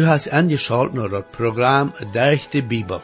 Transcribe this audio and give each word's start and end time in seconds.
Du 0.00 0.06
hast 0.06 0.32
angeschaut 0.32 0.94
naar 0.94 1.10
het 1.10 1.30
programma 1.30 1.92
Durch 2.12 2.48
de 2.48 2.62
Bibel. 2.62 3.00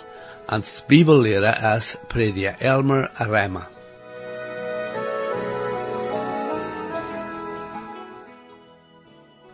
Als 0.46 0.84
Bibellehrer 0.86 1.76
is 1.76 1.96
prediker 2.08 2.54
Elmer 2.58 3.10
Rema. 3.18 3.68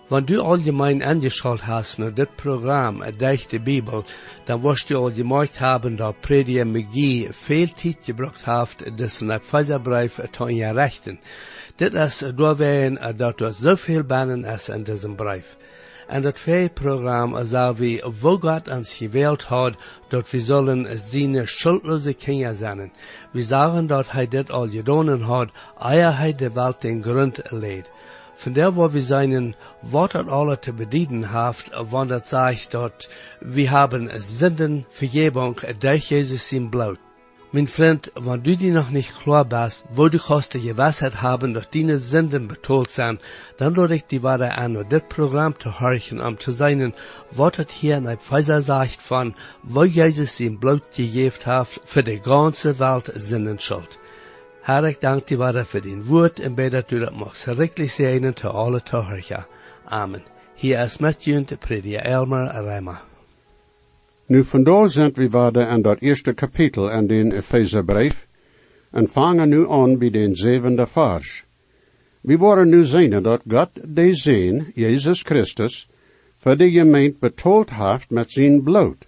Wenn 0.09 0.27
du 0.27 0.41
allgemein 0.41 1.02
angeschaut 1.02 1.61
hast 1.61 1.98
naar 1.98 2.15
dit 2.15 2.37
Programm 2.37 3.02
Durch 3.19 3.48
de 3.48 3.61
Bibel, 3.61 4.05
dann 4.45 4.62
wirst 4.62 4.91
du 4.91 4.98
all 4.98 5.12
gemerkt 5.12 5.61
haben, 5.61 5.97
dass 5.97 6.15
Prediger 6.20 6.65
McGee 6.65 7.29
viel 7.33 7.74
Zeit 7.74 8.05
gebracht 8.05 8.47
hat, 8.47 8.84
das 8.97 9.20
in 9.20 9.30
Epheserbrief 9.30 10.20
zu 10.30 10.47
errichten. 10.47 11.19
Dit 11.77 11.95
is 11.95 12.24
doorwegen 12.37 13.16
dat 13.16 13.41
er 13.41 13.52
zoveel 13.52 14.05
banen 14.05 14.45
is 14.45 14.69
in 14.69 14.84
diesem 14.84 15.16
brief. 15.16 15.56
En 16.12 16.23
dat 16.23 16.73
programma 16.75 17.43
zal 17.45 17.75
we, 17.75 18.02
wo 18.20 18.39
Gott 18.39 18.69
ons 18.69 18.97
gewählt 18.97 19.43
hat, 19.48 19.75
dat 20.09 20.30
we 20.30 20.41
zullen 20.41 20.98
seine 20.98 21.47
schuldlose 21.47 22.12
Kinder 22.12 22.55
zijn. 22.55 22.93
We 23.30 23.43
sagen 23.43 23.87
dat 23.87 24.11
hij 24.11 24.29
dit 24.29 24.51
al 24.51 24.69
gedaan 24.69 25.20
hat, 25.23 25.48
eer 25.79 26.17
hij 26.17 26.34
de 26.34 26.53
Welt 26.53 26.80
den 26.80 27.03
Grund 27.03 27.43
leed. 27.51 27.91
Von 28.34 28.53
der, 28.53 28.75
wo 28.75 28.93
wir 28.93 29.03
seinen 29.03 29.55
Wort 29.80 30.15
alle 30.15 30.61
zu 30.61 30.73
bedienen 30.73 31.33
haft, 31.33 31.70
das 32.09 32.29
sagt, 32.29 32.75
dat 32.75 33.09
wir 33.41 33.70
haben 33.70 34.11
Sünden, 34.19 34.84
Vergebung, 34.91 35.61
durch 35.79 36.11
Jesus 36.11 36.53
im 36.53 36.70
Blut. 36.70 36.98
Mein 37.55 37.67
Freund, 37.67 38.11
wenn 38.19 38.42
du 38.42 38.56
dir 38.56 38.72
noch 38.72 38.89
nicht 38.89 39.14
klar 39.14 39.45
bist, 39.45 39.84
wo 39.92 40.08
du 40.08 40.19
kannst 40.19 40.55
die 40.55 40.62
Gewissheit 40.62 41.20
haben, 41.20 41.53
dass 41.53 41.69
deine 41.69 41.98
Sünden 41.98 42.48
betont 42.48 42.91
sind, 42.91 43.20
dann 43.58 43.75
lade 43.75 43.95
ich 43.95 44.06
die 44.06 44.22
Ware 44.22 44.53
an, 44.56 44.78
und 44.78 44.91
das 44.91 45.03
Programm 45.06 45.61
zu 45.61 45.78
horchen, 45.78 46.19
um 46.23 46.41
zu 46.41 46.50
sein, 46.50 46.95
was 47.30 47.53
hier 47.69 47.98
in 47.98 48.05
der 48.05 48.17
Pfizer 48.17 48.62
sagt 48.62 49.03
von, 49.03 49.34
wo 49.62 49.84
Jesus 49.84 50.41
ihm 50.41 50.58
Blut 50.61 50.83
gegeben 50.97 51.45
hat, 51.45 51.69
für 51.84 52.03
die 52.03 52.20
ganze 52.20 52.78
Welt 52.78 53.12
Sünden 53.17 53.58
schuld. 53.58 53.98
Herr, 54.62 54.84
ich 54.84 55.00
danke 55.00 55.27
dir 55.27 55.39
Ware 55.39 55.67
für 55.67 55.83
den 55.83 56.08
Wort, 56.08 56.41
und 56.41 56.56
bete, 56.56 56.80
dass 56.80 56.86
du 56.86 57.00
das 57.00 57.12
machst, 57.12 57.47
richtig 57.48 57.92
sehen 57.92 58.34
zu 58.34 58.50
alle 58.50 58.83
Zuhörer. 58.83 59.45
Amen. 59.84 60.23
Hier 60.55 60.80
ist 60.80 61.03
Matthew, 61.03 61.42
der 61.42 61.56
Prediger 61.56 62.03
Elmer 62.03 62.47
Reimer. 62.47 63.03
Nu 64.33 64.44
vandaar 64.44 64.88
zijn 64.88 65.12
we 65.14 65.28
waarde 65.28 65.66
aan 65.66 65.83
dat 65.83 66.00
eerste 66.00 66.33
kapitel 66.33 66.91
in 66.91 67.06
den 67.06 67.33
Epheserbrief 67.33 68.27
en 68.91 69.08
vangen 69.08 69.48
nu 69.48 69.70
aan 69.70 69.98
bij 69.98 70.11
den 70.11 70.36
zevende 70.36 70.86
vers. 70.86 71.44
We 72.20 72.36
worden 72.36 72.69
nu 72.69 72.84
zien 72.84 73.22
dat 73.22 73.42
God 73.48 73.70
de 73.84 74.14
zin, 74.14 74.70
Jezus 74.74 75.22
Christus, 75.22 75.89
voor 76.36 76.56
de 76.56 76.70
gemeente 76.70 77.16
betoeld 77.20 77.70
heeft 77.70 78.11
met 78.11 78.33
zijn 78.33 78.62
bloed. 78.62 79.06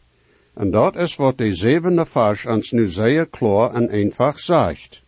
En 0.55 0.70
dat 0.70 0.97
is 0.97 1.16
wat 1.16 1.38
de 1.38 1.55
zevende 1.55 2.06
vers 2.06 2.47
ons 2.47 2.70
nu 2.70 2.86
zeer 2.86 3.27
klaar 3.27 3.75
en 3.75 3.91
eenvoudig 3.91 4.41
zegt. 4.41 5.03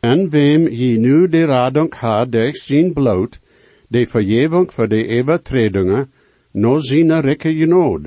En 0.00 0.30
wem 0.30 0.68
je 0.68 0.98
nu 0.98 1.28
de 1.28 1.44
radung 1.44 1.94
had 1.94 2.32
durch 2.32 2.56
zijn 2.56 2.92
bloed, 2.92 3.38
de 3.88 4.06
vergeving 4.06 4.72
voor 4.72 4.88
de 4.88 5.20
overtredingen, 5.20 6.12
no 6.50 6.80
zijn 6.80 7.20
rikke 7.20 7.54
genood. 7.54 8.06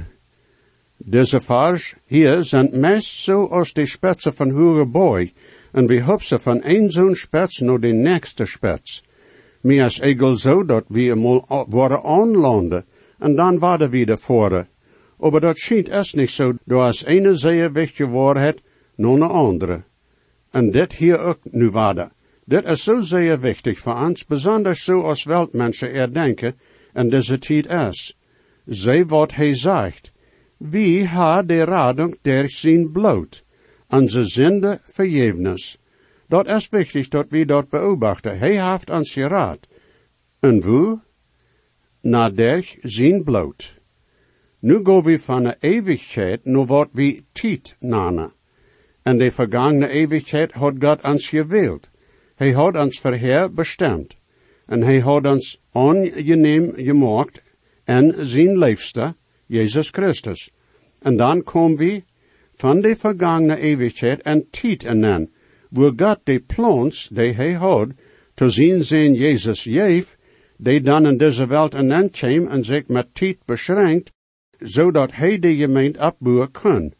Deze 1.05 1.39
vers 1.39 1.95
hier 2.05 2.43
zijn 2.43 2.69
meest 2.79 3.19
zo 3.19 3.45
als 3.45 3.73
de 3.73 3.85
spitsen 3.85 4.33
van 4.33 4.51
hoge 4.51 4.85
boy, 4.85 5.31
en 5.71 5.87
we 5.87 6.03
hupsen 6.03 6.41
van 6.41 6.59
een 6.63 6.91
zo'n 6.91 7.15
spits 7.15 7.59
naar 7.59 7.79
de 7.79 7.93
nächste 7.93 8.45
spits. 8.45 9.03
Mir 9.61 9.85
is 9.85 9.99
egel 9.99 10.35
zo 10.35 10.65
dat 10.65 10.83
we 10.87 10.99
eenmaal 10.99 11.65
worden 11.69 12.03
aanlanden, 12.03 12.85
en 13.19 13.35
dan 13.35 13.59
we 13.89 14.05
de 14.05 14.17
voren. 14.17 14.67
Maar 15.17 15.39
dat 15.39 15.57
schijnt 15.57 15.89
es 15.89 16.13
niet 16.13 16.29
zo, 16.29 16.53
door 16.65 16.81
als 16.81 17.03
ene 17.03 17.35
zeer 17.35 17.71
wichtige 17.71 18.09
waarheid, 18.09 18.61
naar 18.95 19.11
een 19.11 19.21
andere. 19.21 19.83
En 20.51 20.71
dit 20.71 20.93
hier 20.93 21.19
ook 21.19 21.39
nu 21.43 21.69
waarde. 21.69 22.11
Dit 22.45 22.65
is 22.65 22.83
zo 22.83 22.99
zeer 22.99 23.39
wichtig 23.39 23.79
voor 23.79 23.95
ons, 23.95 24.25
bijzonder 24.25 24.75
zo 24.75 25.01
als 25.01 25.23
weltmensen 25.23 25.93
er 25.93 26.13
denken, 26.13 26.55
en 26.93 27.09
deze 27.09 27.39
tijd 27.39 27.65
is. 27.65 28.17
Zij 28.65 29.05
wat 29.05 29.33
hij 29.33 29.55
zegt, 29.55 30.11
wie 30.59 31.07
de 31.45 31.65
radung 31.65 32.17
der 32.21 32.49
zijn 32.49 32.91
bloot, 32.91 33.43
onze 33.89 34.23
zinde 34.23 34.79
verjevnis. 34.85 35.77
Dat 36.27 36.47
is 36.47 36.69
wichtig 36.69 37.07
dat 37.07 37.25
we 37.29 37.45
dat 37.45 37.69
beobachten. 37.69 38.39
Hij 38.39 38.71
heeft 38.71 38.89
ons 38.89 39.13
geraad. 39.13 39.67
En 40.39 40.61
wo? 40.61 40.99
Na 42.01 42.29
der 42.29 42.75
zijn 42.81 43.23
bloot. 43.23 43.79
Nu 44.59 44.79
gaan 44.83 45.03
we 45.03 45.19
van 45.19 45.43
de 45.43 45.55
eeuwigheid 45.59 46.45
naar 46.45 46.65
wat 46.65 46.89
we 46.91 47.23
tijd 47.31 47.75
namen. 47.79 48.33
En 49.01 49.17
de 49.17 49.31
vergangene 49.31 49.87
eeuwigheid 49.87 50.51
had 50.51 50.73
God 50.79 51.03
ons 51.03 51.29
gewild. 51.29 51.89
Hij 52.35 52.51
had 52.51 52.75
ons 52.75 52.99
verheer 52.99 53.53
bestemd. 53.53 54.17
En 54.65 54.81
hij 54.81 54.99
had 54.99 55.25
ons 55.25 55.61
ongeneem 55.71 56.73
gemaakt 56.75 57.41
en 57.83 58.25
zijn 58.25 58.57
leefste, 58.57 59.15
Jezus 59.49 59.89
Christus. 59.89 60.51
En 61.01 61.17
dan 61.17 61.43
komen 61.43 61.77
we 61.77 62.03
van 62.55 62.81
de 62.81 62.95
vergangene 62.95 63.59
eeuwigheid 63.59 64.21
en 64.21 64.47
tijd 64.49 64.83
en 64.83 65.29
wo 65.69 65.93
God 65.95 66.19
de 66.23 66.39
plans 66.39 67.09
die 67.11 67.33
hij 67.33 67.53
had, 67.53 67.89
te 68.33 68.49
zien 68.49 68.83
zijn 68.83 69.13
Jezus 69.13 69.63
jeef, 69.63 70.17
die 70.57 70.81
dan 70.81 71.05
in 71.05 71.17
deze 71.17 71.47
wereld 71.47 71.73
en 71.73 71.87
dan 71.87 72.09
kwam 72.09 72.47
en 72.47 72.63
zich 72.63 72.87
met 72.87 73.07
tijd 73.13 73.37
beschränkt, 73.45 74.11
zodat 74.57 75.11
hij 75.11 75.39
de 75.39 75.55
gemeente 75.55 75.99
opbouwen 75.99 76.51
kan. 76.51 76.93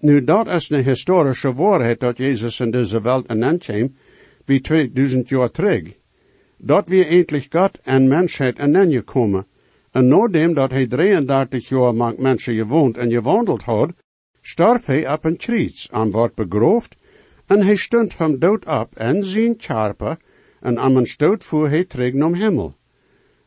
Nu, 0.00 0.24
dat 0.24 0.46
is 0.46 0.70
een 0.70 0.84
historische 0.84 1.54
waarheid 1.54 2.00
dat 2.00 2.16
Jezus 2.16 2.60
in 2.60 2.70
deze 2.70 3.00
wereld 3.00 3.26
en 3.26 3.40
dan 3.40 3.58
kwam, 3.58 3.94
bij 4.44 4.60
2000 4.60 5.28
jaar 5.28 5.50
terug. 5.50 5.82
Dat 6.58 6.88
we 6.88 7.04
eindelijk 7.04 7.46
God 7.50 7.78
en 7.82 8.08
mensheid 8.08 8.58
en 8.58 8.72
dan 8.72 8.92
gekomen. 8.92 9.46
En 9.96 10.08
nadat 10.08 10.54
dat 10.54 10.70
hij 10.70 10.86
33 10.86 11.68
jaar 11.68 11.94
met 11.94 12.18
mensen 12.18 12.54
gewoond 12.54 12.96
en 12.96 13.10
gewandeld 13.10 13.62
had, 13.62 13.92
starf 14.42 14.86
hij 14.86 15.12
op 15.12 15.24
een 15.24 15.36
kriets 15.36 15.88
en 15.88 16.10
wordt 16.10 16.34
begroofd, 16.34 16.96
en 17.46 17.62
hij 17.62 17.76
stond 17.76 18.14
van 18.14 18.38
dood 18.38 18.66
op 18.66 18.96
en 18.96 19.24
zijn 19.24 19.54
charpe, 19.58 20.18
en 20.60 20.78
aan 20.78 20.96
een 20.96 21.06
stoot 21.06 21.44
voer 21.44 21.68
hij 21.68 21.84
terug 21.84 22.12
naar 22.12 22.36
hemel. 22.36 22.74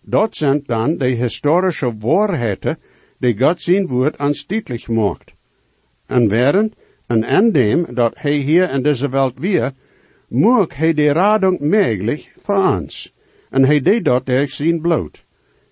Dat 0.01 0.35
zijn 0.35 0.61
dan 0.65 0.97
de 0.97 1.05
historische 1.05 1.97
waarheden 1.99 2.77
die 3.17 3.37
God 3.37 3.61
zijn 3.61 3.87
woord 3.87 4.19
ons 4.19 4.45
duidelijk 4.45 4.87
maakt. 4.87 5.33
En 6.05 6.27
während 6.27 6.73
en 7.07 7.23
en 7.23 7.51
dem 7.51 7.85
dat 7.93 8.13
hij 8.15 8.35
hier 8.35 8.71
in 8.71 8.81
deze 8.81 9.09
wereld 9.09 9.39
weer, 9.39 9.71
maakt 10.27 10.75
hij 10.75 10.93
de 10.93 11.11
radung 11.11 11.59
mogelijk 11.59 12.33
voor 12.35 12.67
ons. 12.67 13.13
En 13.49 13.65
hij 13.65 13.81
deed 13.81 14.05
dat 14.05 14.25
door 14.25 14.47
zijn 14.47 14.81
bloed. 14.81 15.27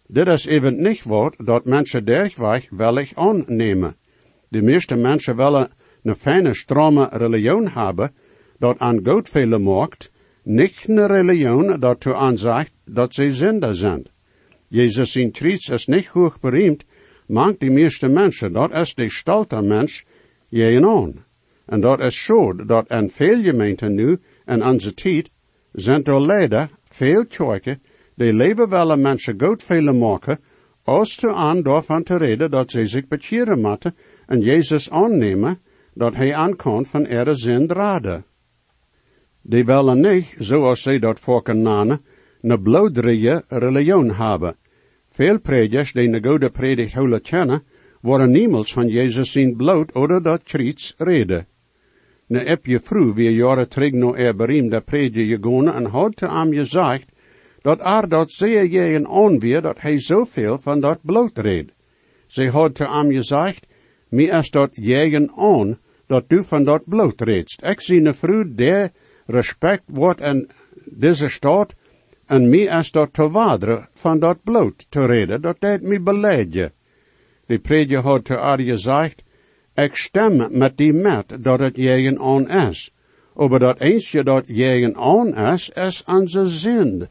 Dit 0.07 0.27
is 0.27 0.45
even 0.45 0.81
niet 0.81 1.03
wat 1.03 1.35
dat 1.37 1.65
mensen 1.65 2.05
dergweg 2.05 2.69
wellig 2.69 3.15
aannemen. 3.15 3.95
De 4.47 4.61
meeste 4.61 4.95
mensen 4.95 5.35
willen 5.35 5.69
een 6.03 6.15
fijne, 6.15 6.53
strome 6.53 7.09
religion 7.11 7.69
hebben, 7.69 8.13
dat 8.59 8.79
aan 8.79 9.05
God 9.05 9.29
vele 9.29 9.57
maakt, 9.57 10.11
niet 10.43 10.83
een 10.85 11.07
religion 11.07 11.79
dat 11.79 12.05
u 12.05 12.13
aanzegt 12.13 12.71
dat 12.85 13.13
ze 13.13 13.31
zinder 13.31 13.75
zijn. 13.75 14.05
Jezus 14.67 15.15
in 15.15 15.31
Kriets 15.31 15.69
is 15.69 15.85
niet 15.85 16.05
hoog 16.05 16.39
bereimd, 16.39 16.85
maakt 17.25 17.59
de 17.59 17.69
meeste 17.69 18.07
mensen, 18.07 18.53
dat 18.53 18.71
is 18.71 18.95
de 18.95 19.09
stolte 19.09 19.61
mens, 19.61 20.05
je 20.47 20.85
aan. 20.85 21.25
En 21.65 21.81
dat 21.81 21.99
is 21.99 22.23
zo 22.23 22.55
dat 22.65 22.89
in 22.89 23.09
veel 23.09 23.41
gemeenten 23.41 23.93
nu, 23.93 24.19
in 24.45 24.65
onze 24.65 24.93
tijd, 24.93 25.29
zijn 25.71 26.25
leider 26.25 26.69
veel 26.83 27.25
de 28.17 28.33
leven 28.33 28.69
willen 28.69 29.01
mensen 29.01 29.41
goed 29.41 29.63
veel 29.63 29.93
maken, 29.93 30.39
als 30.83 31.15
te 31.15 31.33
aan 31.33 31.61
daarvan 31.61 32.03
te 32.03 32.17
reden 32.17 32.51
dat 32.51 32.71
ze 32.71 32.87
zich 32.87 33.07
bekeren 33.07 33.61
moeten 33.61 33.95
en 34.25 34.39
Jezus 34.39 34.89
aannemen, 34.89 35.59
dat 35.93 36.15
hij 36.15 36.35
aankomt 36.35 36.87
van 36.87 37.05
er 37.05 37.35
zin 37.35 37.69
raden. 37.69 38.25
Die 39.41 39.65
willen 39.65 39.99
niet, 39.99 40.33
zoals 40.37 40.81
zij 40.81 40.99
dat 40.99 41.19
voorken 41.19 41.61
nanen, 41.61 42.01
een 42.41 42.61
bloedrige 42.61 43.43
religion 43.47 44.11
hebben. 44.11 44.55
Veel 45.07 45.39
predikers 45.39 45.91
die 45.91 46.13
een 46.13 46.25
goede 46.25 46.49
predikt 46.49 46.93
houden 46.93 47.21
kennen, 47.21 47.63
worden 48.01 48.31
niemals 48.31 48.73
van 48.73 48.87
Jezus 48.87 49.31
zijn 49.31 49.55
bloed 49.55 49.95
oder 49.95 50.21
dat 50.23 50.43
kriets 50.43 50.93
reden. 50.97 51.47
Ne 52.27 52.39
heb 52.39 52.65
je 52.65 52.79
vroeg 52.79 53.15
weer 53.15 53.31
jaren 53.31 53.69
terug 53.69 53.91
naar 53.91 54.13
er 54.13 54.35
bereimde 54.35 54.81
prediker 54.81 55.37
gegaan 55.41 55.73
en 55.73 55.85
had 55.85 56.15
te 56.15 56.27
aan 56.27 56.51
je 56.51 56.59
gezegd, 56.59 57.15
dat 57.67 57.79
er 57.81 58.09
dat 58.09 58.31
je 58.37 58.93
een 58.95 59.07
onweer 59.07 59.61
dat 59.61 59.81
hij 59.81 59.99
zoveel 59.99 60.57
van 60.57 60.79
dat 60.79 60.99
bloot 61.01 61.37
reed. 61.37 61.71
Ze 62.27 62.49
had 62.49 62.75
te 62.75 62.87
hem 62.87 63.11
gezegd, 63.11 63.67
mi 64.09 64.29
is 64.29 64.49
dat 64.49 64.69
jegen 64.73 65.33
on, 65.35 65.77
dat 66.05 66.29
du 66.29 66.43
van 66.43 66.63
dat 66.63 66.83
bloot 66.85 67.21
redst. 67.21 67.63
Ik 67.63 67.81
zie 67.81 68.01
ne 68.01 68.13
vroeg 68.13 68.45
der 68.55 68.91
respect 69.25 69.83
wordt 69.85 70.21
in 70.21 70.49
deze 70.85 71.29
stad, 71.29 71.73
en 72.25 72.49
mi 72.49 72.67
is 72.67 72.91
dat 72.91 73.13
te 73.13 73.29
waderen 73.29 73.89
van 73.93 74.19
dat 74.19 74.43
bloot 74.43 74.85
te 74.89 75.05
reden, 75.05 75.41
dat 75.41 75.59
deed 75.59 75.81
mi 75.81 75.99
beleidje. 75.99 76.71
De 77.45 77.59
prediker 77.59 78.01
had 78.01 78.25
te 78.25 78.33
haar 78.33 78.59
gezegd, 78.61 79.21
ik 79.75 79.95
stem 79.95 80.57
met 80.57 80.77
die 80.77 80.93
met 80.93 81.37
dat 81.39 81.59
het 81.59 81.75
jegen 81.75 82.19
on 82.19 82.49
is. 82.49 82.91
Aber 83.35 83.59
dat 83.59 83.79
eens 83.79 84.11
je 84.11 84.23
dat 84.23 84.43
jegen 84.47 84.97
on 84.97 85.35
is, 85.35 85.69
is 85.69 86.03
onze 86.05 86.47
zin. 86.47 87.09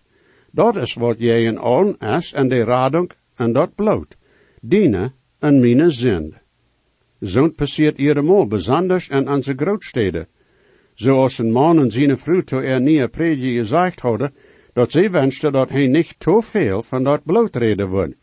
Dat 0.56 0.76
is 0.76 0.94
wat 0.94 1.18
jegen 1.18 1.58
on 1.62 1.96
is 1.98 2.32
en 2.32 2.48
de 2.48 2.64
radung 2.64 3.10
en 3.34 3.52
dat 3.52 3.74
bloot. 3.74 4.16
Diene 4.60 5.12
en 5.38 5.60
mine 5.60 5.90
zin. 5.90 6.34
Zo'n 7.20 7.52
passiert 7.52 7.98
iedemaal, 7.98 8.46
besonders 8.46 9.08
in 9.08 9.28
onze 9.28 9.52
grootsteden. 9.56 10.28
Zoals 10.94 11.38
een 11.38 11.52
man 11.52 11.78
en 11.78 11.90
zijn 11.90 12.18
vrouw 12.18 12.40
to 12.40 12.60
er 12.60 12.80
nie 12.80 13.08
prediker 13.08 13.58
gezegd 13.58 14.00
hadden, 14.00 14.34
dat 14.72 14.90
zij 14.90 15.10
wenste 15.10 15.50
dat 15.50 15.68
hij 15.68 15.86
niet 15.86 16.14
te 16.18 16.42
veel 16.42 16.82
van 16.82 17.02
dat 17.04 17.24
bloot 17.24 17.56
reden 17.56 17.88
wordt. 17.88 18.14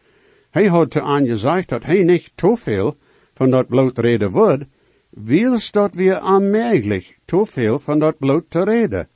Hij 0.50 0.66
had 0.66 0.92
te 0.92 1.02
aan 1.02 1.28
gezegd 1.28 1.70
dat 1.70 1.84
hij 1.84 2.04
niet 2.04 2.32
te 2.36 2.58
veel 2.58 2.96
van 3.34 3.50
dat 3.50 3.68
bloot 3.68 3.98
reden 3.98 4.32
wordt, 4.32 4.66
wils 5.10 5.72
dat 5.72 5.96
we 5.96 6.20
aanmerkelijk 6.20 7.20
te 7.26 7.46
veel 7.46 7.80
van 7.80 8.00
dat 8.00 8.18
bloot 8.18 8.46
te 8.50 8.64
reden. 8.64 9.08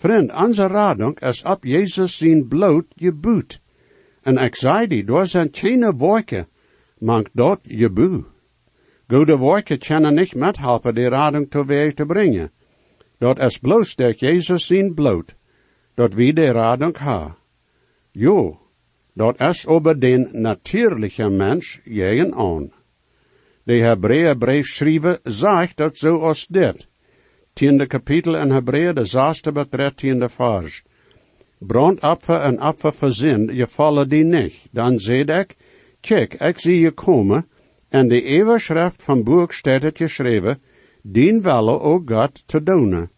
Vriend, 0.00 0.32
onze 0.32 0.66
radung 0.66 1.20
is 1.20 1.42
op 1.42 1.64
Jezus 1.64 2.16
zijn 2.16 2.48
bloot 2.48 2.86
je 2.94 3.12
boet. 3.12 3.60
En 4.22 4.36
ik 4.36 4.54
zei 4.54 4.86
die, 4.86 5.04
door 5.04 5.26
zijn 5.26 5.48
geen 5.52 5.92
woorden, 5.98 6.48
mank 6.98 7.28
dat 7.32 7.58
je 7.62 7.90
boe. 7.90 8.24
Goede 9.08 9.36
woorden 9.36 9.78
kunnen 9.78 10.14
niet 10.14 10.34
methelpen 10.34 10.94
die 10.94 11.08
radung 11.08 11.50
teweeg 11.50 11.94
te 11.94 12.06
brengen. 12.06 12.50
Dat 13.18 13.38
is 13.38 13.58
bloos 13.58 13.94
dat 13.94 14.20
Jezus 14.20 14.66
zijn 14.66 14.94
bloot, 14.94 15.36
dat 15.94 16.14
wie 16.14 16.32
de 16.32 16.52
radung 16.52 16.96
ha. 16.96 17.36
Jo, 18.10 18.60
dat 19.14 19.40
is 19.40 19.66
over 19.66 20.00
den 20.00 20.28
natuurlijke 20.32 21.28
mens 21.28 21.80
jegen 21.84 22.34
aan. 22.34 22.72
De 23.62 23.74
Hebreeënbrief 23.74 24.66
schrijven 24.66 25.18
zegt 25.22 25.76
dat 25.76 25.96
zoals 25.96 26.46
dit. 26.46 26.89
Tiende 27.52 27.86
kapitel 27.86 28.36
in 28.36 28.50
Hebreeën, 28.50 28.94
de 28.94 29.04
zesde 29.04 29.52
bet 29.52 29.96
tiende 29.96 30.28
vers. 30.28 30.82
Brandapfer 31.58 32.40
en 32.40 32.58
apfer 32.58 32.92
verzind, 32.92 33.50
je 33.52 33.66
vallen 33.66 34.08
die 34.08 34.24
niet. 34.24 34.54
Dan 34.70 34.98
zei 34.98 35.24
ik, 35.24 35.56
kijk, 36.00 36.34
ik 36.34 36.58
zie 36.58 36.80
je 36.80 36.90
komen, 36.90 37.46
en 37.88 38.08
de 38.08 38.22
eeuwige 38.22 38.58
schrift 38.58 39.02
van 39.02 39.22
boek 39.22 39.52
staat 39.52 39.82
het 39.82 39.96
geschreven, 39.96 40.60
dien 41.02 41.42
welle 41.42 41.80
o 41.80 42.02
God 42.06 42.42
te 42.46 42.62
doen. 42.62 43.08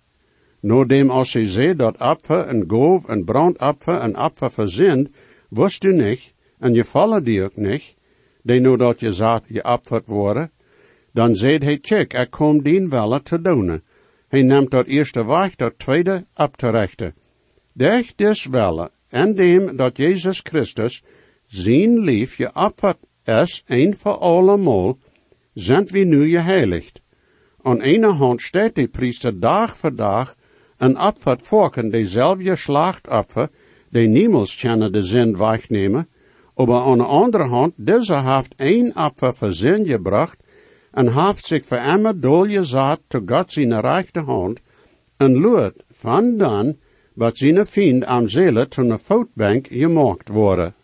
Noordem 0.61 1.11
als 1.11 1.33
je 1.33 1.47
zei 1.47 1.75
dat 1.75 1.99
apfer 1.99 2.47
en 2.47 2.65
goof 2.67 3.09
en 3.09 3.25
brandapfer 3.25 4.01
en 4.01 4.15
apfer 4.15 4.51
verzind, 4.51 5.09
wist 5.49 5.85
u 5.85 5.93
niet, 5.93 6.35
en 6.59 6.75
je 6.75 6.85
vallen 6.85 7.25
die 7.25 7.43
ook 7.43 7.57
niet, 7.57 7.95
die 8.43 8.61
nu 8.61 8.77
dat 8.77 9.01
je 9.01 9.13
zat 9.13 9.45
je 9.47 9.65
opvat 9.65 10.07
worden, 10.07 10.51
dan 11.13 11.37
zei 11.37 11.59
hij, 11.59 11.79
check, 11.81 12.13
ik 12.13 12.31
kom 12.31 12.63
dien 12.63 12.89
welle 12.89 13.23
te 13.23 13.41
doen. 13.41 13.83
Hij 14.33 14.43
neemt 14.43 14.71
dat 14.71 14.87
eerste 14.87 15.27
weg, 15.27 15.55
dat 15.57 15.79
tweede 15.79 16.27
op 16.35 16.57
te 16.57 16.71
rechten. 16.71 17.15
Dech 17.73 18.15
des 18.15 18.47
welle, 18.47 18.91
en 19.09 19.35
dem 19.35 19.77
dat 19.77 19.97
Jezus 19.97 20.41
Christus 20.43 21.03
zijn 21.47 21.99
lief 21.99 22.37
je 22.37 22.55
opvat 22.55 22.99
is, 23.25 23.63
een 23.67 23.97
voor 23.97 24.19
allemaal, 24.19 24.99
zijn 25.55 25.87
we 25.87 25.99
nu 25.99 26.29
je 26.29 26.39
heiligt. 26.39 27.01
Aan 27.63 27.81
ene 27.81 28.13
hand 28.13 28.43
staat 28.43 28.75
de 28.75 28.89
priester 28.89 29.41
dag 29.41 29.77
voor 29.77 29.97
dag 29.97 30.35
een 30.77 31.01
opvat 31.01 31.43
volken 31.43 31.91
dezelfde 31.91 32.57
slachtopfer, 32.57 33.49
die 33.91 34.09
niemals 34.09 34.57
kennen 34.57 34.93
de 34.93 35.03
zin 35.03 35.37
wegnemen, 35.37 36.09
aber 36.55 36.81
aan 36.81 36.99
de 36.99 37.05
andere 37.05 37.49
hand, 37.49 37.73
deze 37.77 38.23
heeft 38.23 38.55
een 38.57 38.97
Opfer 38.97 39.35
voor 39.35 39.53
zin 39.53 39.87
gebracht 39.87 40.42
en 40.93 41.13
heeft 41.13 41.47
zich 41.47 41.67
voor 41.67 41.79
immer 41.79 42.21
dolgezet 42.21 43.01
tot 43.09 43.23
God 43.27 43.53
zijn 43.53 43.81
rechte 43.81 44.21
hand 44.21 44.61
en 45.17 45.41
luid 45.41 45.75
van 45.91 46.37
dan 46.37 46.77
wat 47.15 47.39
zijn 47.39 47.67
vriend 47.67 48.05
am 48.05 48.29
zele 48.29 48.69
tot 48.69 48.91
een 48.91 48.99
voetbank 48.99 49.67
gemaakt 49.67 50.29
worden. 50.29 50.75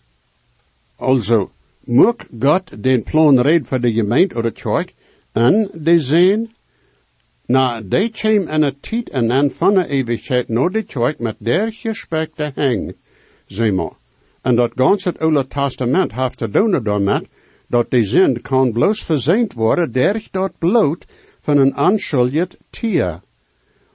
Also, 0.96 1.50
moet 1.84 2.24
God 2.40 2.82
den 2.82 3.02
plan 3.02 3.40
red 3.40 3.66
voor 3.66 3.80
de 3.80 3.92
gemeente 3.92 4.34
of 4.34 4.42
de 4.42 4.50
kerk 4.50 4.94
en 5.32 5.68
de 5.72 6.00
zin? 6.00 6.50
Nou, 7.46 7.88
die 7.88 8.10
kwam 8.10 8.48
in 8.48 8.62
een 8.62 8.80
tijd 8.80 9.08
en 9.08 9.28
dan 9.28 9.50
van 9.50 9.74
de 9.74 9.86
eeuwigheid 9.86 10.48
naar 10.48 10.70
de 10.70 10.82
kerk 10.82 11.18
met 11.18 11.36
der 11.38 11.72
gesprek 11.72 12.30
te 12.34 12.52
hang, 12.54 12.94
zeg 13.46 13.72
maar. 13.72 13.96
En 14.42 14.56
dat 14.56 14.72
ganse 14.74 15.08
het 15.08 15.18
Oude 15.18 15.46
Testament 15.46 16.12
heeft 16.12 16.38
te 16.38 16.50
doen 16.50 16.82
daarmee 16.82 17.28
dat 17.68 17.90
de 17.90 18.04
zin 18.04 18.40
kan 18.40 18.72
bloos 18.72 19.04
verzeind 19.04 19.52
worden 19.52 19.92
durch 19.92 20.30
dat 20.30 20.58
bloot 20.58 21.06
van 21.40 21.58
een 21.58 21.74
aanschuldigd 21.74 22.56
tier. 22.70 23.20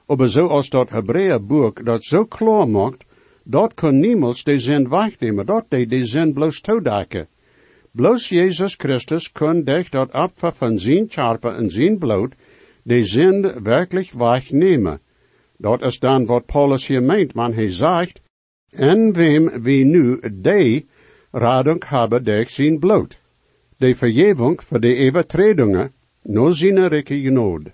Maar 0.06 0.28
zoals 0.28 0.68
dat 0.68 1.46
boek 1.46 1.84
dat 1.84 2.04
zo 2.04 2.24
klaar 2.24 2.68
maakt, 2.68 3.04
dat 3.44 3.74
kan 3.74 3.98
niemals 3.98 4.44
de 4.44 4.58
zin 4.58 4.88
wegnemen, 4.88 5.46
dat 5.46 5.64
de 5.68 5.86
de 5.86 6.06
zin 6.06 6.32
bloos 6.32 6.60
toedekken. 6.60 7.28
Bloos 7.90 8.28
Jezus 8.28 8.74
Christus 8.74 9.32
kon 9.32 9.64
durch 9.64 9.88
dat 9.88 10.12
Opfer 10.12 10.52
van 10.52 10.78
zijn 10.78 11.06
charpe 11.08 11.48
en 11.48 11.70
zijn 11.70 11.98
bloot 11.98 12.34
de 12.82 13.04
zin 13.04 13.62
werkelijk 13.62 14.10
wegnemen. 14.12 15.00
Dat 15.56 15.82
is 15.82 15.98
dan 15.98 16.26
wat 16.26 16.46
Paulus 16.46 16.86
hier 16.86 17.02
meint, 17.02 17.34
man 17.34 17.52
hij 17.52 17.70
zegt, 17.70 18.20
en 18.70 19.12
wem 19.12 19.62
wie 19.62 19.84
nu 19.84 20.18
de 20.32 20.84
radung 21.30 21.88
hebben 21.88 22.24
durch 22.24 22.50
zijn 22.50 22.78
bloot. 22.78 23.18
De 23.84 23.94
verjeving 23.94 24.62
voor 24.62 24.80
de 24.80 25.06
overtredingen, 25.06 25.92
no 26.22 26.52
rikke 26.88 27.20
genode. 27.20 27.72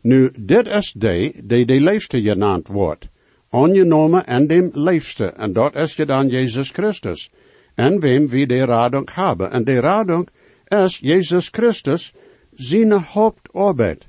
Nu, 0.00 0.30
dit 0.38 0.66
is 0.66 0.92
de, 0.92 1.32
die 1.44 1.66
de 1.66 1.80
leefste 1.80 2.22
genaamd 2.22 2.68
wordt. 2.68 3.08
Ongenomen 3.50 4.26
en 4.26 4.46
dem 4.46 4.70
leefste, 4.72 5.24
en 5.24 5.52
dat 5.52 5.76
is 5.76 5.96
je 5.96 6.06
dan 6.06 6.28
Jezus 6.28 6.70
Christus. 6.70 7.30
En 7.74 8.00
wem 8.00 8.28
wie 8.28 8.46
de 8.46 8.64
radung 8.64 9.14
hebben. 9.14 9.50
En 9.50 9.64
de 9.64 9.80
radung 9.80 10.28
is 10.68 10.98
Jezus 10.98 11.48
Christus, 11.48 12.12
zijn 12.54 12.92
hoofdarbeid. 12.92 14.08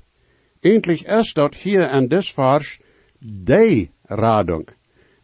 Eindelijk 0.60 1.00
is 1.00 1.32
dat 1.32 1.54
hier 1.54 1.82
en 1.82 2.08
des 2.08 2.32
vers 2.32 2.78
de 3.18 3.88
radung 4.02 4.68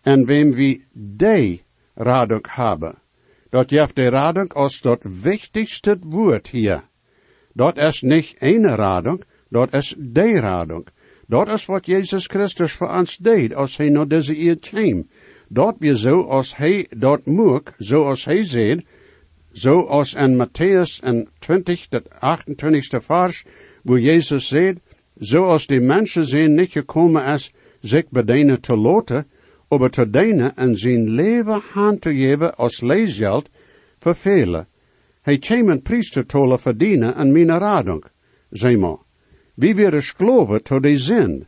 en 0.03 0.27
wem 0.27 0.53
wie 0.53 0.85
de 0.93 1.59
radung 1.95 2.47
hebben. 2.55 2.95
Dat 3.51 3.71
jeft 3.71 3.97
de 3.97 4.09
radung 4.09 4.53
als 4.55 4.81
dat 4.81 5.03
wichtigste 5.23 5.99
woord 6.01 6.49
hier. 6.49 6.85
Dat 7.53 7.77
is 7.77 8.03
niet 8.03 8.35
een 8.39 8.77
radung, 8.77 9.25
dat 9.49 9.73
is 9.73 9.95
de 9.99 10.41
radung. 10.41 10.87
Dat 11.27 11.49
is 11.49 11.67
wat 11.67 11.87
Jezus 11.87 12.27
Christus 12.27 12.73
voor 12.73 12.91
ons 12.91 13.17
deed 13.17 13.55
als 13.55 13.77
hij 13.77 13.89
naar 13.89 14.09
deze 14.09 14.41
eeuw 14.41 14.57
kwam. 14.61 15.07
Dat 15.49 15.77
we 15.79 15.99
zo 15.99 16.23
als 16.23 16.57
hij 16.57 16.87
dat 16.91 17.27
moek, 17.27 17.73
zoals 17.77 18.25
hij 18.25 18.45
zei, 18.45 18.85
zoals 19.53 20.15
in 20.15 20.47
Matthäus 20.47 21.25
20, 21.39 21.89
dat 21.89 22.11
28 22.19 23.05
vers, 23.05 23.45
wo 23.83 23.99
Jezus 23.99 24.49
zei, 24.49 24.77
zoals 25.19 25.67
die 25.67 25.81
mensen 25.81 26.25
zijn 26.25 26.55
niet 26.55 26.73
gekomen 26.73 27.25
is, 27.25 27.53
zich 27.81 28.09
bedienen 28.09 28.61
te 28.61 28.77
loten, 28.77 29.27
aber 29.69 29.91
te 29.91 30.11
dienen 30.11 30.57
en 30.57 30.77
zijn 30.77 31.09
leven 31.09 31.63
hand 31.73 32.01
te 32.01 32.15
geven 32.15 32.57
als 32.57 32.81
leesgeld 32.81 33.49
voor 33.99 34.15
velen. 34.15 34.67
Hij 35.23 35.39
kwam 35.39 35.69
een 35.69 35.83
priestertolle 35.83 36.59
verdienen 36.59 37.15
en 37.15 37.33
mijn 37.33 37.59
radung, 37.59 38.05
zeg 38.51 38.77
maar. 38.77 38.97
Wie 39.55 39.75
weer 39.75 40.03
geloven 40.03 40.63
tot 40.63 40.83
de 40.83 40.97
zin. 40.97 41.47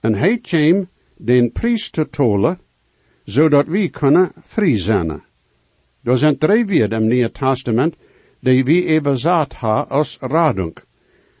En 0.00 0.14
hij 0.14 0.38
kwam 0.38 0.88
den 1.16 1.52
priestertolle, 1.52 2.58
zodat 3.24 3.66
we 3.66 3.88
kunnen 3.88 4.32
vrij 4.40 4.78
zijn. 4.78 5.22
Er 6.02 6.16
zijn 6.16 6.38
drie 6.38 6.66
woorden 6.66 7.02
im 7.02 7.08
Nieuwe 7.08 7.30
Testament, 7.30 7.94
die 8.40 8.64
we 8.64 8.84
even 8.86 9.18
zat 9.18 9.54
ha 9.54 9.80
als 9.88 10.18
radung. 10.20 10.76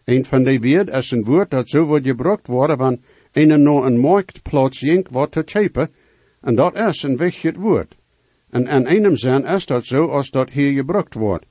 Een 0.04 0.24
van 0.24 0.44
die 0.44 0.60
woorden 0.60 0.94
is 0.94 1.10
een 1.10 1.24
woord 1.24 1.50
dat 1.50 1.68
zo 1.68 1.84
wordt 1.84 2.06
gebruikt 2.06 2.46
worden 2.46 2.78
van 2.78 3.00
een 3.32 3.62
no 3.62 3.84
een 3.84 3.98
marktplaats 3.98 4.80
jink 4.80 5.08
wordt 5.08 5.32
te 5.32 5.42
chepen, 5.44 5.90
en 6.40 6.54
dat 6.54 6.76
is 6.76 7.02
een 7.02 7.16
wichtig 7.16 7.56
woord. 7.56 7.96
En 8.50 8.66
in 8.66 8.86
einem 8.86 9.16
zin 9.16 9.44
is 9.46 9.66
dat 9.66 9.84
zo 9.84 10.06
als 10.06 10.30
dat 10.30 10.50
hier 10.50 10.72
gebruikt 10.72 11.14
wordt. 11.14 11.46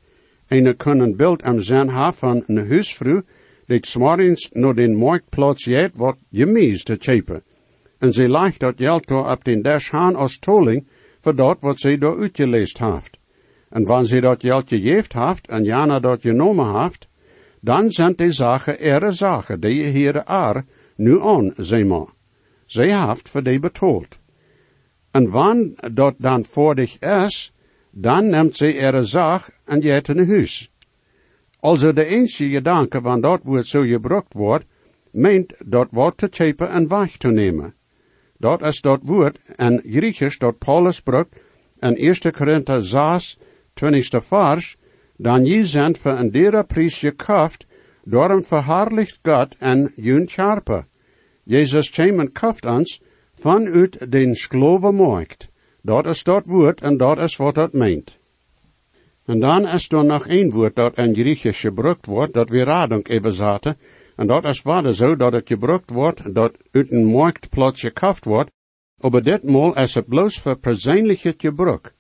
En 0.48 0.78
kan 0.78 1.00
een 1.00 1.16
beeld 1.16 1.44
am 1.44 1.60
zin 1.60 1.88
ha 1.88 2.12
van 2.12 2.44
een 2.46 2.68
huisvrouw, 2.70 3.22
die 3.66 3.86
s'morgens 3.86 4.50
naar 4.54 4.76
den 4.76 4.96
marktplaats 4.96 5.66
jet 5.66 5.98
wat 5.98 6.18
gemies 6.32 6.84
te 6.84 6.96
chepen. 7.00 7.44
En 8.00 8.14
ze 8.14 8.28
leicht 8.28 8.60
dat 8.60 8.74
geld 8.78 9.08
door 9.08 9.30
op 9.32 9.44
den 9.44 9.62
dash 9.62 9.90
haan 9.92 10.16
als 10.16 10.40
tolling 10.40 10.88
voor 11.20 11.36
dat 11.36 11.62
wat 11.62 11.80
ze 11.80 11.98
door 11.98 12.20
uitgeleest 12.20 12.80
heeft. 12.80 13.18
En 13.70 13.86
wanneer 13.86 14.08
ze 14.08 14.20
dat 14.20 14.42
geld 14.42 14.70
heeft 14.70 15.48
en 15.48 15.64
jana 15.64 16.00
dat 16.00 16.22
genomen 16.22 16.82
heeft, 16.82 17.08
dan 17.62 17.92
zijn 17.92 18.14
die 18.16 18.32
zaken 18.32 18.80
ere 18.80 19.12
zaken 19.12 19.60
die 19.60 19.76
je 19.76 19.90
hier 19.92 20.24
are 20.24 20.66
nu 20.96 21.22
aan, 21.22 21.54
zeg 21.58 21.86
maar. 21.86 22.08
Zij 22.66 23.08
heeft 23.08 23.30
voor 23.30 23.44
die 23.44 23.60
betaald. 23.60 24.19
En 25.12 25.30
wanneer 25.30 25.94
dat 25.94 26.16
dan 26.18 26.46
voor 26.46 26.76
dich 26.76 27.00
is, 27.00 27.54
dan 27.92 28.30
neemt 28.30 28.58
ze 28.58 28.74
ihre 28.74 29.40
en 29.66 29.84
gaat 29.84 30.10
in 30.10 30.28
huis. 30.30 30.70
Also 31.60 31.94
de 31.94 32.06
enige 32.06 32.50
gedanke 32.50 33.02
van 33.02 33.22
dat 33.22 33.40
woord 33.44 33.68
zo 33.68 33.82
gebruikt 33.82 34.34
wordt, 34.34 34.70
meent 35.12 35.54
dat 35.66 35.88
woord 35.92 36.18
te 36.18 36.28
chepen 36.32 36.70
en 36.70 36.88
weg 36.88 37.18
te 37.18 37.28
nemen. 37.28 37.74
Dat 38.38 38.62
is 38.62 38.82
dat 38.82 39.00
woord 39.04 39.40
en 39.56 39.82
Griechisch 39.86 40.38
dat 40.38 40.58
Paulus 40.58 41.02
bruikt 41.02 41.44
in 41.80 41.96
1 41.96 42.32
Korinther 42.32 42.84
6, 42.84 43.38
20 43.74 44.26
vers, 44.26 44.78
dan 45.18 45.46
je 45.46 45.66
zijn 45.66 45.96
voor 45.96 46.12
een 46.12 46.32
dere 46.32 46.64
prijs 46.64 47.00
gekocht, 47.00 47.66
hem 48.10 48.44
verhaarlicht 48.46 49.20
God 49.24 49.56
en 49.60 49.92
jun 49.96 50.28
charpe. 50.28 50.86
Jezus 51.44 51.90
kwam 51.90 52.20
en 52.20 52.32
kocht 52.32 52.66
ons 52.66 53.02
vanuit 53.40 54.12
den 54.12 54.36
markt. 54.96 55.50
Dat 55.82 56.06
is 56.06 56.24
dat 56.24 56.46
woord 56.46 56.82
en 56.82 56.98
dat 56.98 57.18
is 57.18 57.38
wat 57.38 57.56
dat 57.56 57.74
meent. 57.74 58.18
En 59.26 59.40
dan 59.40 59.68
is 59.68 59.92
er 59.92 60.06
nog 60.06 60.28
één 60.28 60.52
woord 60.52 60.76
dat 60.76 60.98
in 60.98 61.14
Griechisch 61.14 61.60
gebruikt 61.60 62.06
wordt, 62.06 62.34
dat 62.34 62.50
we 62.50 62.64
radung 62.64 63.08
even 63.08 63.32
zaten, 63.32 63.78
en 64.16 64.28
dat 64.28 64.46
is 64.46 64.62
waar 64.62 64.94
zo 64.94 65.16
dat 65.16 65.34
het 65.34 65.48
gebruikt 65.48 65.90
wordt, 65.90 66.36
dat 66.36 66.58
uit 66.72 66.92
een 66.92 67.06
marktplaats 67.06 67.82
gekauft 67.82 68.26
wordt, 68.26 68.52
aber 69.00 69.24
ditmaal 69.24 69.78
is 69.78 69.94
het 69.94 70.08
bloos 70.08 70.40
voor 70.40 70.58
persoonlijke 70.58 71.34
gebruik. 71.38 71.94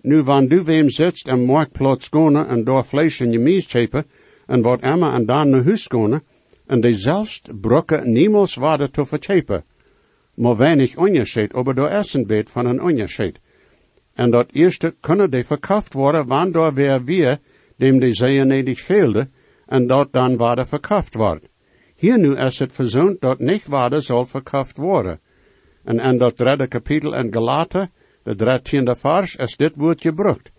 Nu, 0.00 0.22
wanneer 0.22 0.48
du 0.48 0.62
wem 0.62 0.88
zit 0.90 1.28
en 1.28 1.44
marktplaats 1.44 2.08
gaan 2.08 2.46
en 2.46 2.64
door 2.64 2.84
vlees 2.84 3.20
en 3.20 3.32
je 3.32 3.38
mies 3.38 3.66
chepen, 3.66 4.04
en 4.46 4.62
wat 4.62 4.80
Emma 4.80 5.14
en 5.14 5.26
dan 5.26 5.48
naar 5.48 5.64
huis 5.64 5.86
gaan, 5.86 6.20
en 6.66 6.80
die 6.80 6.94
zelfs 6.94 7.42
brokken 7.60 8.12
niemals 8.12 8.54
waarde 8.54 8.90
te 8.90 9.06
verchepen. 9.06 9.64
Maar 10.34 10.56
weinig 10.56 10.96
onderscheid, 10.96 11.54
aber 11.54 11.74
door 11.74 11.88
essen 11.88 12.26
beet 12.26 12.50
van 12.50 12.66
een 12.66 12.82
onderscheid. 12.82 13.38
En 14.14 14.30
dat 14.30 14.52
eerste 14.52 14.94
kunnen 15.00 15.30
die 15.30 15.44
verkauft 15.44 15.92
worden, 15.92 16.26
wanneer 16.26 16.74
weer 16.74 17.04
weer, 17.04 17.38
dem 17.76 17.98
die 18.00 18.14
zeeën 18.14 18.46
nedig 18.46 18.80
veelde, 18.80 19.28
en 19.66 19.86
dat 19.86 20.12
dan 20.12 20.36
waarde 20.36 20.66
verkauft 20.66 21.14
wordt. 21.14 21.48
Hier 21.96 22.18
nu 22.18 22.36
is 22.36 22.58
het 22.58 22.72
verzoend 22.72 23.20
dat 23.20 23.38
niet 23.38 23.66
waarde 23.66 24.00
zal 24.00 24.24
verkauft 24.24 24.76
worden. 24.76 25.20
En 25.84 25.98
in 25.98 26.18
dat 26.18 26.36
derde 26.36 26.66
kapitel 26.66 27.14
in 27.14 27.32
Galaten, 27.32 27.90
de 28.22 28.36
dertiende 28.36 28.96
vers, 28.96 29.36
is 29.36 29.56
dit 29.56 29.76
woord 29.76 30.00
gebruikt. 30.00 30.50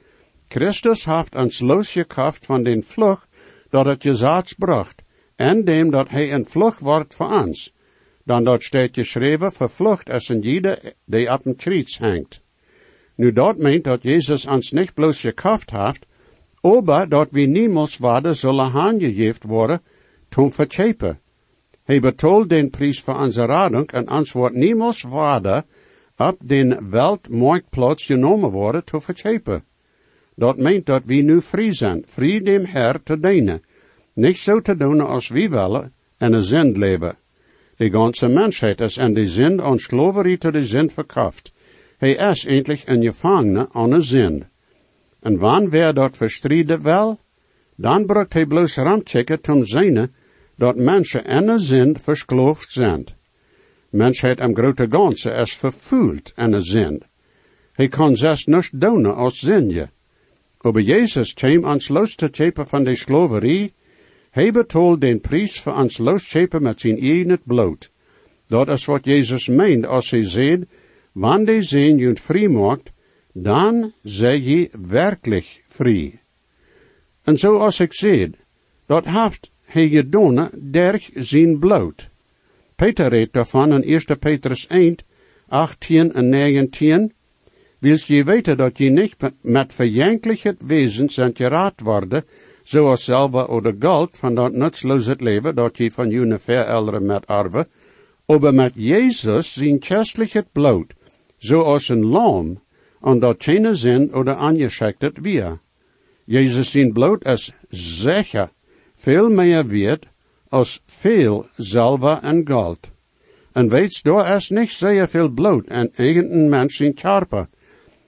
Christus 0.47 1.05
heeft 1.05 1.35
ons 1.35 1.59
losgekaft 1.59 2.45
van 2.45 2.63
den 2.63 2.83
vlucht 2.83 3.27
dat 3.69 3.85
het 3.85 4.03
je 4.03 4.43
bracht, 4.57 5.03
en 5.35 5.63
dem 5.65 5.89
dat 5.91 6.09
hij 6.09 6.33
een 6.33 6.45
vlucht 6.45 6.79
wordt 6.79 7.15
voor 7.15 7.31
ons. 7.31 7.73
Dan 8.25 8.43
dat 8.43 8.63
staat 8.63 8.89
geschreven, 8.91 9.51
vervlucht 9.51 10.09
is 10.09 10.29
een 10.29 10.41
jede 10.41 10.93
die 11.05 11.31
op 11.31 11.45
een 11.45 11.55
kriets 11.55 11.97
hangt. 11.99 12.41
Nu 13.15 13.31
dat 13.33 13.57
meent 13.57 13.83
dat 13.83 14.03
Jezus 14.03 14.45
ons 14.45 14.71
niet 14.71 14.93
bloos 14.93 15.19
gekaft 15.19 15.71
heeft, 15.71 16.05
aber 16.61 17.09
dat 17.09 17.27
we 17.31 17.41
niemals 17.41 17.97
waarde 17.97 18.33
zullen 18.33 18.71
aangegeven 18.71 19.49
worden, 19.49 19.81
toen 20.29 20.53
verchepen. 20.53 21.19
Hij 21.83 21.99
betoelt 21.99 22.49
den 22.49 22.69
prijs 22.69 23.01
voor 23.01 23.15
onze 23.15 23.45
radung 23.45 23.91
en 23.91 24.09
ons 24.09 24.31
wordt 24.31 24.55
niemals 24.55 25.01
waarde 25.01 25.65
op 26.17 26.37
den 26.43 26.89
weltmarktplaats 26.89 28.05
genomen 28.05 28.51
worden 28.51 28.83
te 28.83 29.01
verchepen. 29.01 29.63
Dat 30.35 30.57
meent 30.57 30.85
dat 30.85 31.01
we 31.05 31.13
nu 31.13 31.41
vrij 31.41 31.73
zijn, 31.73 32.03
vrij 32.05 32.41
dem 32.41 32.65
Herr 32.65 33.03
te 33.03 33.19
dienen. 33.19 33.63
Niet 34.13 34.37
zo 34.37 34.59
te 34.61 34.75
doen 34.75 35.01
als 35.01 35.29
we 35.29 35.49
willen 35.49 35.93
en 36.17 36.33
een 36.33 36.43
zin 36.43 36.77
leven. 36.77 37.17
De 37.77 37.89
ganze 37.89 38.27
mensheid 38.27 38.81
is 38.81 38.97
in 38.97 39.13
de 39.13 39.25
zin 39.25 39.59
en 39.59 39.79
slaverie 39.79 40.37
te 40.37 40.51
de 40.51 40.65
zin 40.65 40.89
verkauft. 40.89 41.53
Hij 41.97 42.11
is 42.11 42.45
eindelijk 42.45 42.81
een 42.85 43.03
gevangene 43.03 43.67
aan 43.71 43.91
een 43.91 44.01
zin. 44.01 44.45
En 45.19 45.37
wanneer 45.37 45.93
dat 45.93 46.17
verstrieden 46.17 46.81
wel, 46.81 47.19
dan 47.75 48.05
brukt 48.05 48.33
hij 48.33 48.45
bloos 48.45 48.75
ramchecken 48.75 49.41
tom 49.41 49.65
zijne 49.65 50.09
dat 50.57 50.75
mensen 50.75 51.25
in 51.25 51.47
een 51.49 51.59
zin 51.59 51.99
verskloofd 51.99 52.71
zijn. 52.71 53.05
Mensheid 53.89 54.39
am 54.39 54.55
grote 54.55 54.87
ganse 54.89 55.31
is 55.31 55.55
vervoeld 55.55 56.31
in 56.35 56.53
een 56.53 56.61
zin. 56.61 57.03
Hij 57.71 57.87
kan 57.87 58.15
zes 58.15 58.45
niet 58.45 58.71
doen 58.73 59.05
als 59.05 59.39
zinje. 59.39 59.89
Aber 60.57 60.81
Jezus 60.81 61.33
kwam 61.33 61.63
ons 61.63 61.87
los 61.87 62.15
te 62.15 62.27
chepen 62.31 62.67
van 62.67 62.83
de 62.83 62.95
slaverie, 62.95 63.73
hij 64.35 64.51
betoelt 64.51 65.01
den 65.01 65.21
prijs 65.21 65.59
voor 65.59 65.73
ons 65.73 65.97
losschepen 65.97 66.61
met 66.61 66.79
zijn 66.79 66.99
eigen 66.99 67.39
bloed. 67.43 67.91
Dat 68.47 68.69
is 68.69 68.85
wat 68.85 69.05
Jezus 69.05 69.47
meent 69.47 69.85
als 69.85 70.09
hij 70.09 70.23
zegt, 70.23 70.63
wanneer 71.11 71.63
zin 71.63 71.97
je 71.97 72.15
vrij 72.15 72.47
maakt, 72.47 72.91
dan 73.33 73.93
zij 74.03 74.41
je 74.41 74.69
werkelijk 74.81 75.63
vrij. 75.65 76.19
En 77.23 77.37
zoals 77.37 77.79
ik 77.79 77.93
zei, 77.93 78.31
dat 78.85 79.05
heeft 79.05 79.51
hij 79.61 79.89
gedaan 79.89 80.49
durch 80.53 81.09
zijn 81.13 81.59
bloed. 81.59 82.09
Peter 82.75 83.07
redt 83.07 83.33
daarvan 83.33 83.73
in 83.73 83.83
1 83.83 84.19
Petrus 84.19 84.67
1, 84.67 84.95
18 85.47 86.13
en 86.13 86.29
19, 86.29 87.11
Wils 87.79 88.05
je 88.07 88.23
weten 88.23 88.57
dat 88.57 88.77
je 88.77 88.89
niet 88.89 89.15
met 89.41 89.73
verjankelijk 89.73 90.55
wezen 90.57 91.09
zijn 91.09 91.35
geraad 91.35 91.79
worden, 91.79 92.25
zoals 92.65 93.05
zilver 93.05 93.47
oder 93.47 93.75
goud 93.79 94.17
van 94.17 94.35
dat 94.35 94.53
nutsloze 94.53 95.15
leven 95.19 95.55
dat 95.55 95.77
je 95.77 95.91
van 95.91 96.09
jullie 96.09 96.37
verelderen 96.37 97.05
met 97.05 97.27
arven, 97.27 97.67
aber 98.25 98.53
met 98.53 98.71
Jezus 98.75 99.53
zijn 99.53 99.81
het 100.31 100.51
bloed, 100.51 100.93
zoals 101.37 101.89
een 101.89 102.05
lam, 102.05 102.61
en 103.01 103.19
dat 103.19 103.43
geen 103.43 103.75
zin 103.75 104.13
oder 104.13 104.35
angeschektet 104.35 105.19
weer. 105.21 105.59
Jezus 106.25 106.71
zijn 106.71 106.93
bloed 106.93 107.25
is 107.25 107.53
zeker 107.69 108.49
veel 108.95 109.29
meer 109.29 109.67
waard 109.67 110.07
als 110.49 110.81
veel 110.85 111.45
zilver 111.55 112.19
en 112.21 112.47
goud. 112.47 112.91
En 113.53 113.69
weet, 113.69 114.03
daar 114.03 114.35
is 114.35 114.49
niet 114.49 114.71
zeer 114.71 115.07
veel 115.07 115.29
bloed 115.29 115.67
en 115.67 115.91
eigen 115.95 116.49
mens 116.49 116.75
zijn 116.75 116.91
charper. 116.95 117.47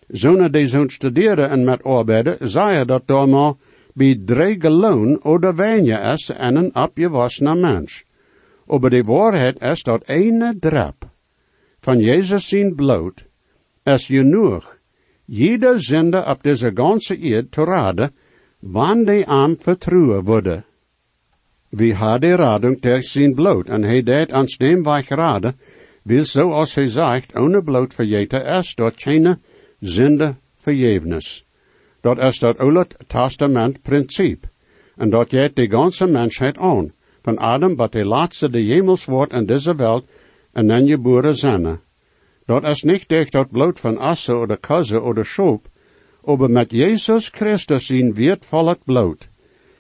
Zonder 0.08 0.52
die 0.52 0.68
zo'n 0.68 0.90
studeren 0.90 1.50
en 1.50 1.64
met 1.64 1.84
arbeiden, 1.84 2.38
zei 2.50 2.86
dat 2.86 3.08
daar 3.08 3.30
maar 3.30 3.54
bij 3.98 4.22
drie 4.26 4.62
geloon 4.62 5.24
oder 5.24 5.56
weniger 5.56 6.14
is 6.14 6.30
en 6.30 6.56
een 6.56 6.76
opgewassene 6.76 7.56
mens. 7.56 8.04
Aber 8.68 8.90
de 8.90 9.02
waarheid 9.04 9.62
is 9.62 9.84
dat 9.84 10.08
ene 10.08 10.56
drap 10.60 11.10
van 11.80 12.00
Jezus 12.00 12.48
zijn 12.48 12.76
bloed 12.76 13.26
is 13.84 14.06
genoeg. 14.06 14.80
Jeder 15.26 15.80
zinde 15.80 16.26
op 16.26 16.44
deze 16.44 16.72
ganze 16.74 17.18
eerd 17.18 17.52
te 17.52 17.64
raden, 17.64 18.14
wanneer 18.60 19.26
aan 19.26 19.56
vertrouwen 19.60 20.24
worden. 20.24 20.66
Wie 21.70 21.94
had 21.94 22.22
de 22.22 22.36
radung 22.36 22.82
ter 22.82 23.04
zijn 23.04 23.34
bloed, 23.34 23.70
en 23.70 23.84
hij 23.84 24.04
deed 24.04 24.32
ons 24.32 24.58
neem 24.58 24.84
wij 24.84 25.06
raden, 25.08 25.56
wil 26.04 26.26
zoals 26.26 26.76
hij 26.76 26.88
zegt, 26.88 27.36
ohne 27.36 27.64
bloed 27.64 27.94
vergeten 27.94 28.46
is, 28.46 28.76
dat 28.76 28.94
geen 28.96 29.42
zinde 29.80 30.36
verjevnis. 30.56 31.47
Dat 32.08 32.18
is 32.18 32.40
dat 32.40 32.58
Oude 32.58 32.88
Testament 33.08 33.82
principe. 33.82 34.48
En 34.96 35.10
dat 35.10 35.32
jeet 35.32 35.56
de 35.56 35.70
ganze 35.70 36.08
mensheid 36.08 36.58
aan. 36.58 36.94
Van 37.22 37.38
Adam 37.38 37.76
wat 37.76 37.92
de 37.92 38.06
laatste 38.06 38.50
de 38.50 38.60
hemels 38.60 39.06
wordt 39.06 39.32
in 39.32 39.46
deze 39.46 39.76
wereld 39.76 40.06
en 40.54 40.68
dan 40.68 40.86
je 40.86 40.98
boeren 40.98 41.36
zijn. 41.36 41.80
Dat 42.46 42.64
is 42.64 42.84
niet 42.84 43.10
durch 43.10 43.30
dat 43.30 43.52
bloed 43.52 43.80
van 43.80 43.98
asse 43.98 44.34
oder 44.34 44.58
kaze 44.58 45.02
oder 45.02 45.26
schoop, 45.26 45.68
aber 46.24 46.50
met 46.50 46.72
Jezus 46.72 47.30
Christus 47.30 47.86
zijn 47.86 48.14
wertvollet 48.14 48.80
bloed. 48.84 49.28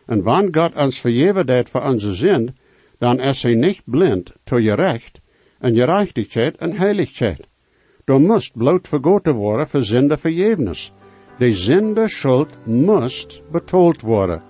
En 0.05 0.23
wanneer 0.23 0.53
God 0.53 0.75
ons 0.75 0.99
vergeven 0.99 1.67
voor 1.67 1.81
onze 1.81 2.13
zin, 2.13 2.55
dan 2.97 3.19
is 3.19 3.43
hij 3.43 3.55
niet 3.55 3.81
blind 3.85 4.31
to 4.43 4.57
je 4.57 4.73
recht, 4.73 5.19
en 5.59 5.75
je 5.75 5.83
rechtigheid 5.83 6.57
en 6.57 6.77
heiligheid. 6.77 7.47
Dan 8.05 8.25
moest 8.25 8.57
bloed 8.57 8.87
vergoten 8.87 9.33
worden 9.33 9.67
voor 9.67 9.83
zinde 9.83 10.17
verjevnis. 10.17 10.91
De 11.37 11.53
zinde 11.53 12.07
schuld 12.07 12.65
moest 12.65 13.41
betoeld 13.51 14.01
worden. 14.01 14.41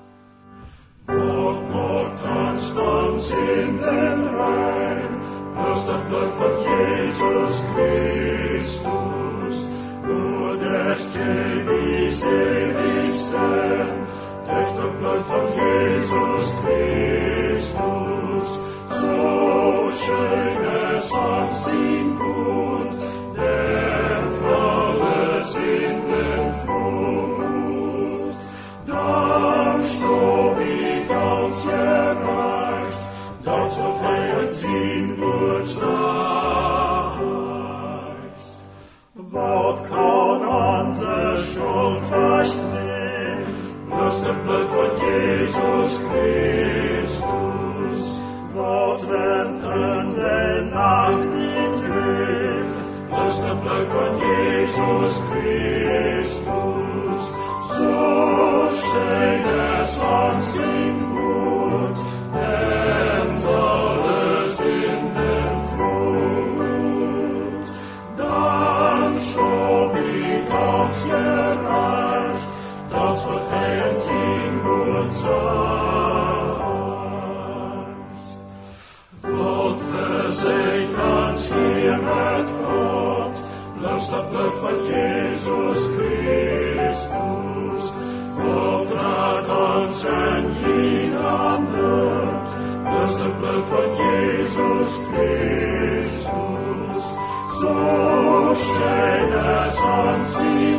Dat 84.61 84.69
bloed 84.69 84.85
van 84.85 84.85
Jezus 84.85 85.87
Christus. 85.95 87.11
God 88.35 88.93
raadt 88.93 89.47
ons 89.47 90.03
en 90.03 90.45
geen 90.63 91.11
nood, 91.71 92.49
bloos 92.83 93.17
dat 93.17 93.39
bloed 93.39 93.65
van 93.65 93.89
Jezus 93.95 94.91
Christus. 95.07 96.25
So 97.59 97.73
schön 98.55 99.31
es 99.33 99.77
uns 99.79 100.37
in 100.37 100.76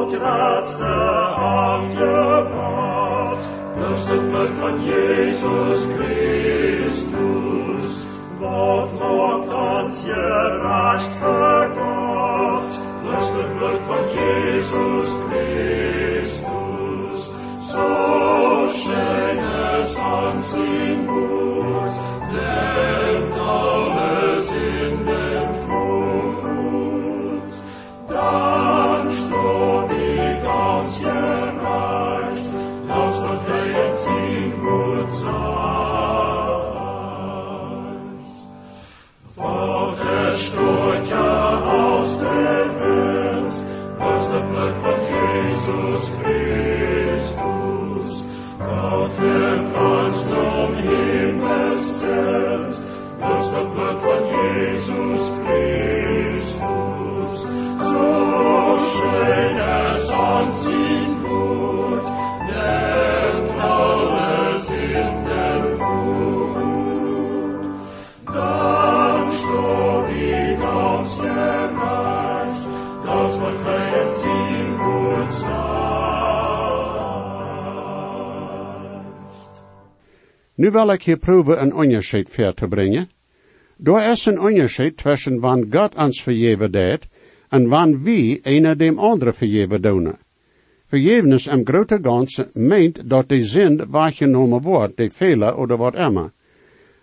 Was 0.00 0.12
dort 0.12 0.22
letzte 0.22 0.86
Angebot, 1.36 1.90
bloß 3.76 4.02
das 4.06 4.20
Blut 4.30 4.54
von 4.54 4.74
Jesus 4.80 5.88
Christus, 5.94 7.86
wat 8.38 8.90
macht 8.98 9.48
uns 9.84 9.96
gerecht 10.04 11.12
für 11.20 11.70
Gott, 11.74 12.72
bloß 13.02 13.26
das 13.36 13.48
Blut 13.58 13.80
von 13.82 14.04
Jesus 14.16 15.08
Christus, 16.08 17.20
so 17.60 17.88
schön 18.72 19.38
es 19.82 19.92
uns 19.98 20.48
in 20.54 20.98
Gut, 21.06 21.49
Jesus 45.66 46.10
Nu 80.60 80.70
wil 80.70 80.90
ik 80.92 81.02
hier 81.02 81.16
proeven 81.16 81.62
een 81.62 81.74
onderscheid 81.74 82.30
ver 82.30 82.54
te 82.54 82.68
brengen. 82.68 83.08
Door 83.76 84.00
is 84.00 84.26
een 84.26 84.40
onderscheid 84.40 84.96
tussen 84.96 85.40
wanneer 85.40 85.66
God 85.70 85.94
ons 85.94 86.22
vergeven 86.22 86.72
deed 86.72 87.06
en 87.48 87.68
wanneer 87.68 88.02
wie 88.02 88.40
een 88.42 88.76
dem 88.76 88.98
andere 88.98 89.32
vergeven 89.32 89.82
doen. 89.82 90.16
Vergevenis 90.86 91.46
im 91.46 91.64
grote 91.64 91.98
ganze 92.02 92.50
meint 92.52 93.08
dat 93.10 93.28
de 93.28 93.44
zin 93.44 93.84
waargenomen 93.88 94.62
wordt, 94.62 94.96
de 94.96 95.10
fehler 95.10 95.56
oder 95.56 95.76
wat 95.76 95.94
immer. 95.94 96.32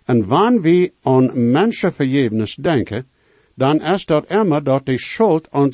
En 0.06 0.28
wanneer 0.28 0.62
we 0.62 0.94
aan 1.02 1.52
mensen 1.52 1.94
vergevenis 1.94 2.56
denken, 2.56 3.08
dan 3.56 3.82
is 3.82 4.06
dat 4.06 4.30
immer 4.30 4.64
dat 4.64 4.86
de 4.86 4.98
schuld 4.98 5.52
aan 5.52 5.72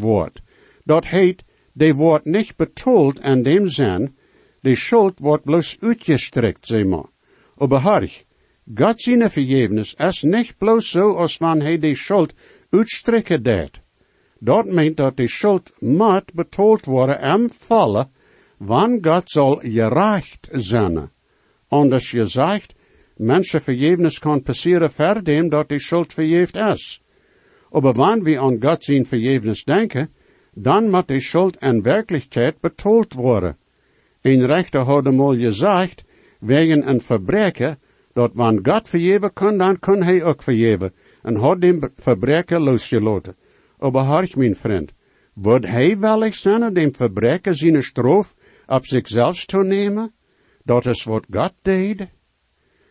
wordt. 0.00 0.40
Dat 0.84 1.06
heet, 1.06 1.44
de 1.72 1.94
wordt 1.94 2.24
niet 2.24 2.56
betoeld 2.56 3.20
in 3.20 3.42
dem 3.42 3.68
zin, 3.68 4.14
de 4.64 4.74
schuld 4.74 5.18
wordt 5.18 5.44
bloos 5.44 5.76
uitgestrekt, 5.80 6.66
zeg 6.66 6.84
maar. 6.84 7.08
Aber 7.56 7.80
God 8.74 9.00
zijn 9.00 9.30
vergevenis 9.30 9.94
is 9.94 10.22
niet 10.22 10.54
bloos 10.58 10.90
zo 10.90 11.14
als 11.14 11.36
wanneer 11.38 11.66
hij 11.66 11.78
de 11.78 11.94
schuld 11.94 12.32
uitstrekken 12.70 13.42
deed. 13.42 13.80
Dat 14.38 14.66
meent 14.66 14.96
dat 14.96 15.16
de 15.16 15.28
schuld 15.28 15.70
moet 15.78 16.32
betoeld 16.34 16.84
worden 16.84 17.20
en 17.20 17.50
vallen, 17.50 18.10
wanneer 18.58 19.02
God 19.02 19.30
zal 19.30 19.56
gerecht 19.56 20.48
zijn. 20.50 21.10
Anders 21.68 22.10
gezegd, 22.10 22.74
mensen 23.16 23.62
vergevenis 23.62 24.18
kan 24.18 24.42
passeren 24.42 24.90
verdem 24.90 25.48
dat 25.48 25.68
de 25.68 25.78
schuld 25.78 26.12
vergeeft 26.12 26.56
is. 26.56 27.02
Aber 27.70 27.92
wanneer 27.92 28.24
we 28.24 28.40
aan 28.40 28.62
God 28.62 28.84
zijn 28.84 29.06
vergevenis 29.06 29.64
denken, 29.64 30.12
dan 30.54 30.90
moet 30.90 31.08
de 31.08 31.20
schuld 31.20 31.56
in 31.60 31.82
werkelijkheid 31.82 32.60
betoeld 32.60 33.14
worden. 33.14 33.56
Een 34.24 34.46
rechter 34.46 34.80
had 34.80 35.12
mal 35.12 35.36
gezegd, 35.36 36.04
wegen 36.40 36.88
een 36.88 37.00
verbreker, 37.00 37.76
dat 38.12 38.30
wanneer 38.34 38.60
God 38.62 38.88
vergeven 38.88 39.32
kan, 39.32 39.58
dan 39.58 39.78
kan 39.78 40.02
hij 40.02 40.24
ook 40.24 40.42
vergeven, 40.42 40.92
en 41.22 41.36
had 41.36 41.60
dem 41.60 41.92
verbreker 41.96 42.60
losgelaten. 42.60 43.36
Aber 43.78 44.30
mijn 44.34 44.56
vriend, 44.56 44.92
wordt 45.34 45.66
hij 45.66 45.98
wellig 45.98 46.34
zijn 46.34 46.74
dem 46.74 46.94
verbreker 46.94 47.56
zijn 47.56 47.82
stroof 47.82 48.34
op 48.66 48.86
zichzelf 48.86 49.44
te 49.44 49.58
nemen? 49.58 50.12
Dat 50.62 50.86
is 50.86 51.04
wat 51.04 51.26
God 51.30 51.52
deed. 51.62 52.08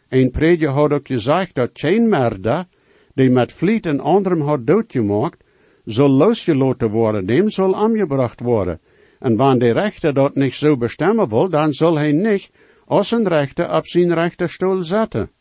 Een 0.09 0.31
prediker 0.31 0.69
had 0.69 0.91
ook 0.91 1.07
gezegd 1.07 1.55
dat 1.55 1.69
geen 1.73 2.09
merda, 2.09 2.67
die 3.13 3.29
met 3.29 3.51
vliet 3.51 3.85
en 3.85 3.99
anderen 3.99 4.41
had 4.41 4.67
doodgemaakt, 4.67 5.43
zal 5.85 6.09
losgelaten 6.09 6.89
worden, 6.89 7.25
dem 7.25 7.49
zal 7.49 7.75
aangebracht 7.75 8.41
worden. 8.41 8.79
En 9.23 9.35
wanneer 9.35 9.73
de 9.73 9.79
rechter 9.79 10.13
dat 10.13 10.35
niet 10.35 10.53
zo 10.53 10.77
bestemmen 10.77 11.29
wil, 11.29 11.49
dan 11.49 11.73
zal 11.73 11.97
hij 11.97 12.11
niet 12.11 12.51
als 12.85 13.11
een 13.11 13.27
rechter 13.27 13.75
op 13.75 13.87
zijn 13.87 14.13
rechterstoel 14.13 14.83
zetten. 14.83 15.31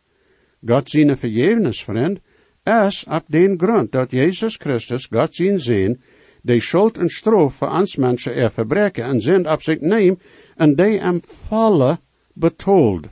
God 0.66 0.90
zijn 0.90 1.16
vergevenis, 1.16 1.84
vriend, 1.84 2.18
is 2.64 3.04
op 3.10 3.24
den 3.26 3.58
grond 3.58 3.92
dat 3.92 4.10
Jezus 4.10 4.56
Christus, 4.56 5.06
God 5.10 5.34
zijn 5.34 5.58
zin, 5.60 6.00
de 6.42 6.60
schuld 6.60 6.98
en 6.98 7.08
stroof 7.08 7.54
voor 7.54 7.70
ons 7.70 7.96
mensen 7.96 8.34
er 8.34 8.50
verbreken 8.50 9.04
en 9.04 9.20
zin 9.20 9.48
op 9.48 9.62
zich 9.62 9.80
neem, 9.80 10.18
en 10.56 10.74
die 10.74 11.00
hem 11.00 11.20
vallen 11.24 11.98
betoeld. 12.32 13.06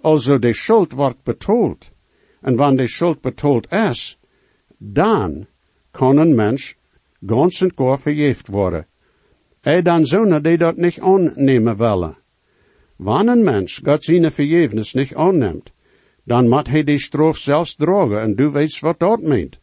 Also 0.00 0.38
de 0.38 0.52
schuld 0.52 0.92
wordt 0.92 1.22
betoeld. 1.22 1.90
En 2.40 2.56
wanneer 2.56 2.84
de 2.84 2.92
schuld 2.92 3.20
betoeld 3.20 3.72
is, 3.72 4.18
dan 4.78 5.46
kan 5.90 6.16
een 6.16 6.34
mens 6.34 6.74
ganz 7.26 7.62
en 7.62 7.72
gar 7.74 7.98
vergeeft 7.98 8.46
worden. 8.46 8.86
Hij 9.66 9.82
dan 9.82 10.06
zonen 10.06 10.42
die 10.42 10.56
dat 10.56 10.76
niet 10.76 11.00
aannemen 11.00 11.76
willen. 11.76 12.16
Wanneer 12.96 13.32
een 13.32 13.44
mens 13.44 13.80
God 13.84 14.04
zijn 14.04 14.32
vergevenis 14.32 14.94
niet 14.94 15.14
aanneemt, 15.14 15.72
dan 16.24 16.48
moet 16.48 16.66
hij 16.68 16.84
die 16.84 16.98
stroof 16.98 17.36
zelfs 17.36 17.74
dragen 17.74 18.20
en 18.20 18.34
du 18.34 18.50
weet 18.50 18.80
wat 18.80 18.98
dat 18.98 19.20
meent. 19.20 19.58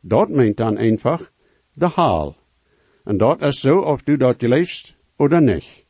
Dat 0.00 0.28
meent 0.28 0.56
dan 0.56 0.76
einfach 0.76 1.32
de 1.72 1.86
haal. 1.86 2.36
En 3.04 3.16
dat 3.16 3.42
is 3.42 3.60
zo 3.60 3.78
of 3.78 4.02
du 4.02 4.16
dat 4.16 4.42
leest 4.42 4.96
oder 5.16 5.42
niet. 5.42 5.86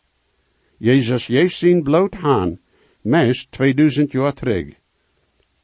Jezus 0.78 1.26
heeft 1.26 1.56
zijn 1.56 1.82
bloot 1.82 2.14
haan, 2.14 2.60
meest 3.00 3.50
2000 3.50 4.12
jaar 4.12 4.32
terug. 4.34 4.74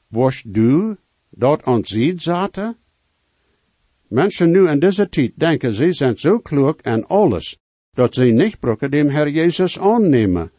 Was 0.08 0.42
du 0.46 0.96
dat 1.30 1.62
aan 1.62 1.84
ziet 1.84 2.22
zaten? 2.22 2.76
Mensen 4.08 4.50
nu 4.50 4.68
in 4.68 4.78
deze 4.78 5.08
tijd 5.08 5.32
denken 5.34 5.72
ze 5.72 5.92
zijn 5.92 6.18
zo 6.18 6.38
klug 6.38 6.76
en 6.76 7.06
alles, 7.06 7.58
dat 7.94 8.14
ze 8.14 8.24
niet 8.24 8.58
brokken 8.58 8.90
dem 8.90 9.08
Herr 9.08 9.28
Jezus 9.28 9.78
aannemen. 9.78 10.50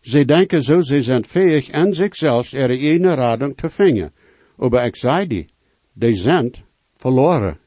Ze 0.00 0.24
denken 0.24 0.62
zo, 0.62 0.80
ze 0.80 1.02
zijn 1.02 1.24
fähig 1.24 1.70
en 1.70 1.94
zichzelf 1.94 2.52
ihre 2.52 2.78
ene 2.78 3.14
radung 3.14 3.56
te 3.56 3.70
vingen. 3.70 4.12
Aber 4.58 4.96
zei 4.96 5.26
die, 5.26 5.46
die 5.92 6.14
zijn 6.14 6.52
verloren. 6.96 7.58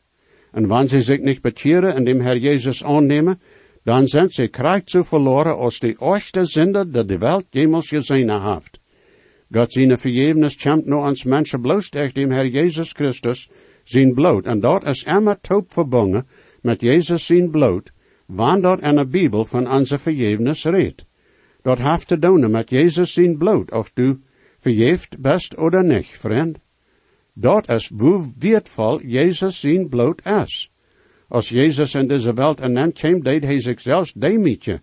En 0.51 0.67
wanneer 0.67 0.89
ze 0.89 1.01
zich 1.01 1.19
niet 1.19 1.41
bekeren 1.41 1.95
en 1.95 2.03
dem 2.03 2.21
Herr 2.21 2.37
Jezus 2.37 2.83
aannemen, 2.83 3.39
dan 3.83 4.07
zijn 4.07 4.29
ze 4.29 4.47
krijgt 4.47 4.89
zo 4.89 5.03
verloren 5.03 5.57
als 5.57 5.79
de 5.79 5.95
erste 5.99 6.45
zinde 6.45 6.89
dat 6.89 7.07
de 7.07 7.17
Welt 7.17 7.45
jemals 7.49 7.87
gezien 7.87 8.29
heeft. 8.29 8.79
God 9.51 9.73
zijn 9.73 9.97
vergevenis 9.97 10.55
komt 10.55 10.85
nu 10.85 10.95
ans 10.95 11.23
mensen 11.23 11.61
bloos 11.61 11.89
durch 11.89 12.13
dem 12.13 12.31
Herr 12.31 12.47
Jezus 12.47 12.91
Christus 12.91 13.49
zijn 13.83 14.13
bloot. 14.13 14.45
En 14.45 14.59
dat 14.59 14.85
is 14.85 15.03
immer 15.03 15.39
taub 15.41 15.71
verbonden 15.71 16.27
met 16.61 16.81
Jezus 16.81 17.25
zijn 17.25 17.51
bloot, 17.51 17.91
wanneer 18.25 18.83
in 18.83 18.95
de 18.95 19.07
Bibel 19.07 19.45
van 19.45 19.71
onze 19.71 19.97
vergevenis 19.97 20.63
redt. 20.63 21.05
Dat 21.61 21.77
heeft 21.77 22.07
te 22.07 22.19
doen 22.19 22.51
met 22.51 22.69
Jezus 22.69 23.13
zijn 23.13 23.37
bloot, 23.37 23.71
of 23.71 23.91
du 23.93 24.19
vergeeft 24.59 25.19
best 25.19 25.57
oder 25.57 25.85
niet, 25.85 26.05
vriend. 26.05 26.57
Dat 27.33 27.69
is 27.69 27.91
hoe 27.97 28.33
wertvol 28.39 29.01
Jezus 29.01 29.59
zijn 29.59 29.89
bloot 29.89 30.25
is. 30.25 30.71
Als 31.27 31.49
Jezus 31.49 31.93
in 31.93 32.07
deze 32.07 32.33
Welt 32.33 32.59
en 32.59 32.73
dan 32.73 32.91
kwam, 32.91 33.23
deed 33.23 33.43
hij 33.43 33.61
zichzelf 33.61 34.11
demetje. 34.11 34.81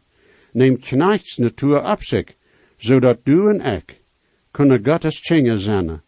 Neemt 0.53 0.87
knechts 0.87 1.37
natuur 1.37 1.91
op 1.91 2.03
zich, 2.03 2.35
zodat 2.77 3.25
du 3.25 3.49
en 3.49 3.75
ik 3.75 4.03
kunnen 4.51 4.85
Gottes 4.85 5.21
Tjinger 5.21 5.59
zijn. 5.59 6.03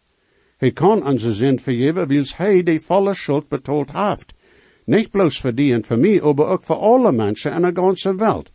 Hij 0.57 0.71
kan 0.71 1.05
onze 1.05 1.33
zin 1.33 1.59
vergeven, 1.59 2.07
wils 2.07 2.37
hij 2.37 2.63
de 2.63 2.79
volle 2.79 3.13
schuld 3.13 3.47
betoeld 3.47 3.91
heeft. 3.91 4.33
Niet 4.85 5.09
bloos 5.09 5.39
voor 5.39 5.53
die 5.53 5.73
en 5.73 5.83
voor 5.83 5.97
mij, 5.99 6.21
maar 6.21 6.47
ook 6.47 6.63
voor 6.63 6.75
alle 6.75 7.11
mensen 7.11 7.51
in 7.51 7.61
de 7.61 7.81
ganze 7.81 8.15
Welt, 8.15 8.51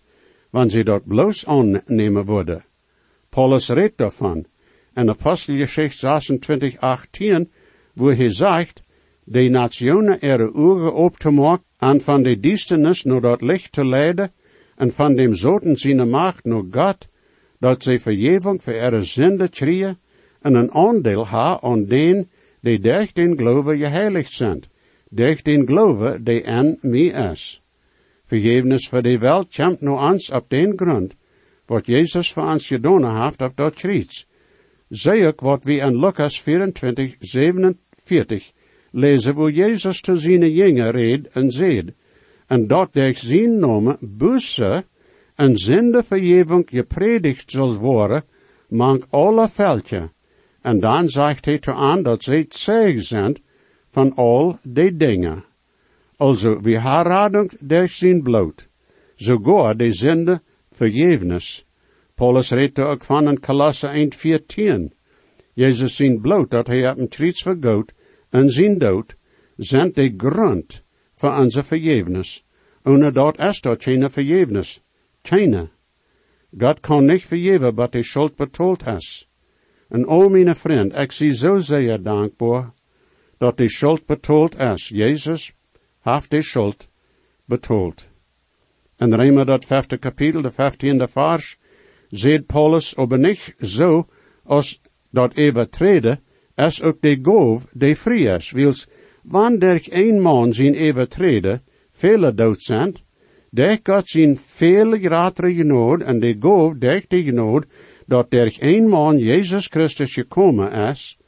wanneer 0.50 0.70
ze 0.70 0.84
dat 0.84 1.06
bloos 1.06 1.46
aannemen 1.46 2.24
worden. 2.24 2.64
Paulus 3.28 3.68
redt 3.68 3.98
daarvan. 3.98 4.46
In 4.94 5.08
Apostelgeschichte 5.08 5.98
26, 5.98 6.78
18, 6.78 7.50
wo 7.94 8.10
hij 8.10 8.32
zegt, 8.32 8.82
de 9.24 9.48
nationen 9.48 10.20
ihre 10.20 10.54
ogen 10.54 10.94
op 10.94 11.18
te 11.18 11.30
maken, 11.30 11.64
en 11.78 12.00
van 12.00 12.22
de 12.22 12.40
duisternis 12.40 13.02
naar 13.04 13.20
dat 13.20 13.40
licht 13.40 13.72
te 13.72 13.86
leiden, 13.86 14.32
en 14.76 14.92
van 14.92 15.14
dem 15.14 15.34
zoten 15.34 15.76
zijn 15.76 16.08
macht 16.08 16.44
naar 16.44 16.64
God, 16.70 17.08
dat 17.58 17.82
ze 17.82 18.00
vergeving 18.00 18.62
voor 18.62 18.72
ihre 18.72 19.02
zonde 19.02 19.48
krieën, 19.48 19.96
en 20.40 20.54
een 20.54 20.70
aandeel 20.72 21.26
ha 21.26 21.60
aan 21.60 21.84
den, 21.84 22.30
die 22.60 22.80
durch 22.80 23.12
den 23.12 23.36
Glaube 23.36 23.76
geheiligd 23.76 24.32
zijn, 24.32 24.62
durch 25.10 25.42
den 25.42 25.66
Glaube, 25.66 26.18
die 26.20 26.42
en 26.42 26.78
mij 26.80 27.32
is. 27.32 27.62
Vergevenis 28.26 28.88
voor 28.88 29.02
de 29.02 29.18
Welt 29.18 29.56
komt 29.56 29.80
nu 29.80 29.90
ons 29.90 30.30
op 30.30 30.48
den 30.48 30.76
grond, 30.76 31.16
wat 31.66 31.86
Jezus 31.86 32.32
voor 32.32 32.50
ons 32.50 32.66
gedaan 32.66 33.22
heeft 33.22 33.42
op 33.42 33.56
dat 33.56 33.74
kruis. 33.74 34.26
Zie 34.88 35.26
ik 35.26 35.40
wat 35.40 35.64
we 35.64 35.72
in 35.72 35.98
Lucas 35.98 36.40
24, 36.40 37.16
47 37.18 38.52
lezen, 38.90 39.34
wo 39.34 39.48
Jezus 39.48 40.00
te 40.00 40.16
zijn 40.16 40.52
jongen 40.52 40.90
reed 40.90 41.28
en 41.28 41.50
zeed, 41.50 41.92
en 42.46 42.66
dat 42.66 42.92
durch 42.92 43.18
zijn 43.18 43.58
naam 43.58 43.96
busse 44.00 44.84
en 45.34 45.56
vergeving 46.04 46.68
gepredigt 46.70 47.50
zal 47.50 47.74
worden, 47.74 48.24
mank 48.68 49.06
alle 49.10 49.48
veldje. 49.48 50.10
En 50.62 50.80
dan 50.80 51.08
zegt 51.08 51.44
hij 51.44 51.58
te 51.58 51.72
aan 51.72 52.02
dat 52.02 52.22
zij 52.22 52.46
zeeg 52.48 53.02
zijn 53.02 53.36
van 53.90 54.14
al 54.14 54.58
die 54.62 54.96
dingen. 54.96 55.44
Also, 56.16 56.60
we 56.60 56.78
herradung 56.78 57.50
durch 57.60 57.92
zijn 57.92 58.22
bloed. 58.22 58.68
Sogar 59.16 59.76
de 59.76 59.92
zinde 59.92 60.40
vergevenis. 60.70 61.64
Paulus 62.14 62.50
redt 62.50 62.78
ook 62.78 63.04
van 63.04 63.28
in 63.28 63.40
Kolosse 63.40 63.88
1,14. 63.88 64.90
Jezus 65.54 65.96
zijn 65.96 66.20
bloed 66.20 66.50
dat 66.50 66.66
hij 66.66 66.90
op 66.90 66.98
een 66.98 67.08
kruis 67.08 67.42
vergoot 67.42 67.92
en 68.30 68.50
zijn 68.50 68.78
dood, 68.78 69.16
zijn 69.56 69.92
de 69.92 70.14
grond 70.16 70.82
voor 71.14 71.38
onze 71.38 71.62
vergevenis. 71.62 72.44
Ohne 72.82 73.10
dat 73.10 73.38
is 73.38 73.60
dat 73.60 73.82
geen 73.82 74.10
vergevenis. 74.10 74.80
Keine. 75.22 75.68
God 76.58 76.80
kan 76.80 77.04
niet 77.04 77.26
vergeven 77.26 77.74
wat 77.74 77.92
hij 77.92 78.02
schuld 78.02 78.36
betoeld 78.36 78.86
is. 78.86 79.28
En 79.88 80.06
o 80.06 80.28
mijn 80.28 80.56
vriend, 80.56 80.96
ik 80.96 81.12
zie 81.12 81.34
zo 81.34 81.58
zeer 81.58 82.02
dankbaar 82.02 82.72
dat 83.40 83.56
de 83.56 83.68
schuld 83.68 84.06
betoeld 84.06 84.58
is. 84.58 84.88
Jezus 84.88 85.52
heeft 86.00 86.30
de 86.30 86.42
schuld 86.42 86.88
betoeld. 87.44 88.08
En 88.96 89.14
Rema 89.14 89.44
dat 89.44 89.64
vijfde 89.64 89.96
kapitel, 89.96 90.42
de 90.42 90.50
vijftiende 90.50 91.08
vers, 91.08 91.56
zegt 92.08 92.46
Paulus, 92.46 92.94
niet 92.96 93.54
zo 93.58 94.06
als 94.44 94.80
dat 95.10 95.36
overtreden, 95.36 96.20
is 96.54 96.82
ook 96.82 97.00
de 97.00 97.18
gove 97.22 97.66
de 97.72 97.96
vrij 97.96 98.36
is. 98.36 98.50
Wils, 98.50 98.88
wanneer 99.22 99.86
een 99.88 100.20
man 100.20 100.52
zijn 100.52 100.76
overtreden, 100.88 101.62
vele 101.90 102.34
dood 102.34 102.62
zijn, 102.62 102.96
der 103.50 103.78
God 103.82 104.08
zijn 104.08 104.36
vele 104.36 104.98
gratere 104.98 105.54
genood, 105.54 106.02
en 106.02 106.20
de 106.20 106.36
gove 106.40 106.78
der 106.78 107.04
de 107.08 107.22
genood, 107.22 107.64
dat 108.06 108.30
der 108.30 108.56
een 108.58 108.88
man 108.88 109.18
Jezus 109.18 109.66
Christus 109.66 110.12
gekomen 110.12 110.72
is, 110.72 111.19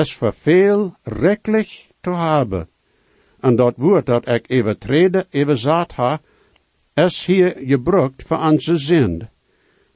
is 0.00 0.14
voor 0.14 0.32
veel 0.32 0.96
rechtlich 1.02 1.90
te 2.00 2.10
hebben. 2.10 2.68
En 3.40 3.56
dat 3.56 3.74
woord 3.76 4.06
dat 4.06 4.28
ik 4.28 4.46
overtreden, 4.48 5.26
overzaad 5.32 5.92
ha, 5.92 6.20
is 6.94 7.26
hier 7.26 7.54
gebruikt 7.56 8.22
voor 8.22 8.38
onze 8.38 8.76
zin. 8.76 9.28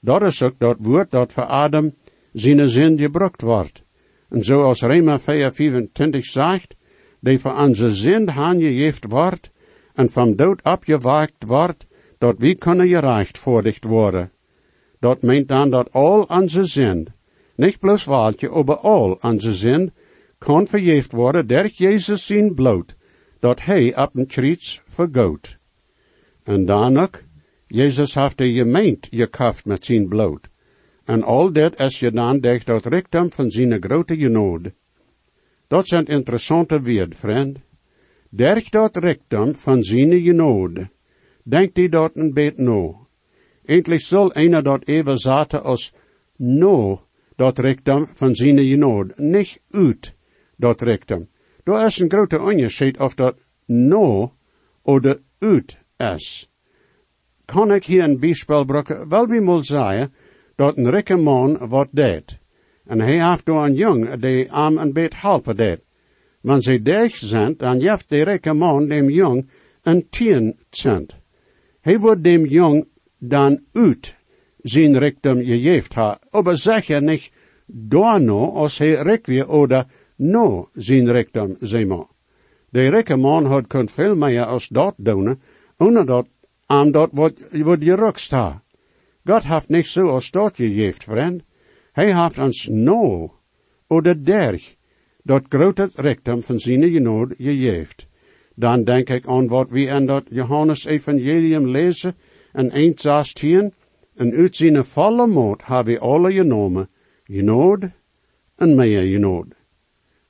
Dat 0.01 0.23
is 0.23 0.43
ook 0.43 0.59
dat 0.59 0.77
woord 0.81 1.11
dat 1.11 1.33
voor 1.33 1.47
Adam 1.47 1.93
zijn 2.33 2.69
zin 2.69 2.99
gebruikt 2.99 3.43
wordt. 3.43 3.83
En 4.29 4.45
zoals 4.45 4.81
Rema 4.81 5.19
4, 5.19 5.53
25 5.53 6.25
zegt, 6.25 6.75
die 7.21 7.39
voor 7.39 7.57
onze 7.59 7.91
zin 7.91 8.31
aangegeven 8.31 9.09
wordt, 9.09 9.53
en 9.95 10.11
van 10.11 10.37
dood 10.37 10.63
opgewaakt 10.63 11.45
wordt, 11.47 11.87
dat 12.19 12.35
wie 12.39 12.57
kunnen 12.57 12.89
gereicht 12.89 13.39
voordicht 13.39 13.85
worden. 13.85 14.33
Dat 15.01 15.23
meint 15.23 15.49
dan 15.49 15.71
dat 15.71 15.93
al 15.93 16.23
onze 16.23 16.65
zin, 16.65 17.09
niet 17.57 17.79
bloos 17.79 18.05
waaltje, 18.05 18.51
aber 18.51 18.77
al 18.77 19.19
onze 19.23 19.55
zin, 19.55 19.93
kan 20.39 20.67
vergeefd 20.67 21.13
worden 21.13 21.47
durch 21.47 21.79
Jezus 21.79 22.27
zijn 22.27 22.55
bloed, 22.55 22.97
dat 23.41 23.61
hij 23.61 23.97
op 23.97 24.17
een 24.17 24.27
kruis 24.27 24.83
vergoot. 24.87 25.59
En 26.43 26.65
dan 26.65 26.97
ook, 26.97 27.23
Jezus 27.67 28.15
heeft 28.15 28.39
de 28.39 28.53
gemeent 28.53 29.07
gekaft 29.11 29.65
met 29.65 29.85
zijn 29.85 30.09
bloed. 30.09 30.49
En 31.05 31.23
al 31.23 31.53
dit 31.53 31.81
is 31.81 31.99
gedaan 31.99 32.41
durch 32.41 32.65
dat 32.65 32.87
rikdom 32.87 33.33
van 33.33 33.51
zijn 33.51 33.83
grote 33.83 34.17
genood. 34.17 34.71
Dat 35.69 35.89
zijn 35.89 36.05
interessante 36.07 36.83
woord, 36.83 37.17
vriend. 37.17 37.59
Durch 38.31 38.69
dat 38.69 38.97
rikdom 38.97 39.55
van 39.55 39.83
zijn 39.83 40.23
genood. 40.23 40.89
Denkt 41.43 41.75
die 41.75 41.89
dat 41.89 42.11
een 42.15 42.33
beetje 42.33 42.63
no. 42.63 43.07
Eindelijk 43.65 44.01
zal 44.03 44.33
einer 44.33 44.63
dat 44.63 44.87
even 44.87 45.19
zaten 45.19 45.63
als 45.63 45.93
no 46.37 47.06
dat 47.37 47.59
rikdom 47.59 48.09
van 48.13 48.35
zijn 48.35 48.59
genood, 48.59 49.19
niet 49.19 49.61
uit 49.71 50.15
dat 50.57 50.81
rikdom. 50.81 51.29
Daar 51.65 51.87
is 51.87 51.99
een 51.99 52.11
grote 52.11 52.41
onderscheid 52.41 52.99
of 52.99 53.15
dat 53.15 53.37
no 53.67 54.33
oder 54.83 55.21
uit 55.39 55.77
is. 55.97 56.51
Kan 57.45 57.73
ik 57.73 57.85
hier 57.85 58.03
een 58.03 58.19
bijspel 58.19 58.65
brukken? 58.65 59.09
Wel, 59.09 59.27
wie 59.27 59.41
moet 59.41 59.67
zeggen 59.67 60.13
dat 60.55 60.77
een 60.77 60.91
rijke 60.91 61.17
man 61.17 61.69
wat. 61.69 61.89
En 61.93 63.01
hij 63.01 63.31
heeft 63.31 63.47
door 63.47 63.65
een 63.65 63.75
jong 63.75 64.21
die 64.21 64.53
aan 64.53 64.79
een 64.79 64.93
beetje 64.93 65.19
helpen 65.19 65.57
deed. 65.57 65.81
Wanneer 66.41 66.63
ze 66.63 66.83
deeg 66.83 67.17
zijn, 67.17 67.55
dan 67.57 67.81
geeft 67.81 68.09
de 68.09 68.23
rijke 68.23 68.87
dem 68.89 69.11
jong 69.11 69.51
een 69.83 70.09
tien 70.09 70.59
cent. 70.71 71.17
Hij 71.81 71.99
wordt 71.99 72.23
dem 72.23 72.45
jong 72.45 72.89
dan 73.19 73.61
uit 73.73 74.17
zijn 74.69 74.99
rijkdom 74.99 75.39
gegeven 75.45 75.95
ha. 75.95 76.19
Aber 76.31 76.57
zeg 76.57 76.87
je 76.87 77.01
niet 77.01 77.31
no 78.19 78.53
als 78.55 78.79
rijk 78.79 79.27
weer 79.27 79.49
oder 79.49 79.87
no 80.17 80.69
rijkdom, 80.75 81.57
zeg 81.61 81.87
maar. 81.87 82.07
De 82.71 82.89
rijke 82.89 83.17
man 83.17 83.47
had 83.47 83.67
kon 83.67 83.89
veel 83.89 84.15
meer 84.17 84.45
als 84.45 84.69
dat 84.69 84.95
doen, 84.97 85.41
ohne 85.79 86.05
dat 86.05 86.27
aan 86.67 86.91
dat 86.91 87.11
wat, 87.13 87.35
wat 87.51 87.83
je 87.83 87.95
rukst 87.95 88.31
ha. 88.31 88.63
God 89.25 89.45
heeft 89.45 89.69
niet 89.69 89.87
zo 89.87 90.09
als 90.09 90.31
dat 90.31 90.57
gegeven, 90.57 91.03
vriend. 91.03 91.43
Hij 91.93 92.23
heeft 92.23 92.39
ons 92.39 92.69
no, 92.71 93.33
oder 93.89 94.25
derg, 94.25 94.75
dat 95.23 95.45
grote 95.49 95.91
rijkdom 95.95 96.43
van 96.43 96.59
zijn 96.59 96.93
genood 96.93 97.35
gegeven. 97.39 98.05
Dan 98.55 98.85
denk 98.85 99.09
ik 99.09 99.27
aan 99.27 99.47
wat 99.47 99.71
we 99.71 99.81
in 99.81 100.07
dat 100.07 100.25
Johannes 100.31 100.85
evangelium 100.85 101.69
lezen, 101.69 102.15
en 102.53 102.71
1 102.71 102.93
16, 102.99 103.73
en 104.17 104.33
uit 104.35 104.57
zijn 104.57 104.85
volle 104.85 105.27
moed 105.27 105.65
hebben 105.65 105.95
we 105.95 106.01
alle 106.01 106.33
genomen, 106.33 106.89
genood 107.25 107.85
en 108.57 108.75
meer 108.75 109.03
genood. 109.03 109.47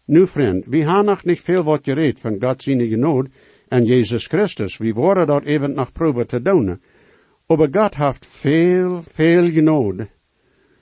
Nu, 0.05 0.27
vriend, 0.27 0.66
we 0.66 0.79
hebben 0.79 1.05
nog 1.05 1.25
niet 1.25 1.40
veel 1.40 1.62
wat 1.62 1.81
gereed 1.85 2.20
van 2.20 2.37
God 2.40 2.62
zijn 2.62 2.88
genade 2.88 3.29
en 3.68 3.85
Jezus 3.85 4.27
Christus. 4.27 4.77
We 4.77 4.92
worden 4.92 5.27
dat 5.27 5.44
even 5.44 5.72
nog 5.72 5.92
proeven 5.92 6.27
te 6.27 6.42
doen. 6.42 6.81
Maar 7.46 7.68
God 7.70 7.94
heeft 7.96 8.27
veel, 8.27 9.03
veel 9.03 9.51
genade. 9.51 10.09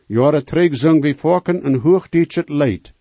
Jaren 0.06 0.44
terug 0.44 0.74
zong 0.76 1.02
we 1.02 1.14
vorken 1.14 1.66
een 1.66 1.74
hoogdienst 1.74 2.34
het 2.34 2.48
leid. 2.48 2.92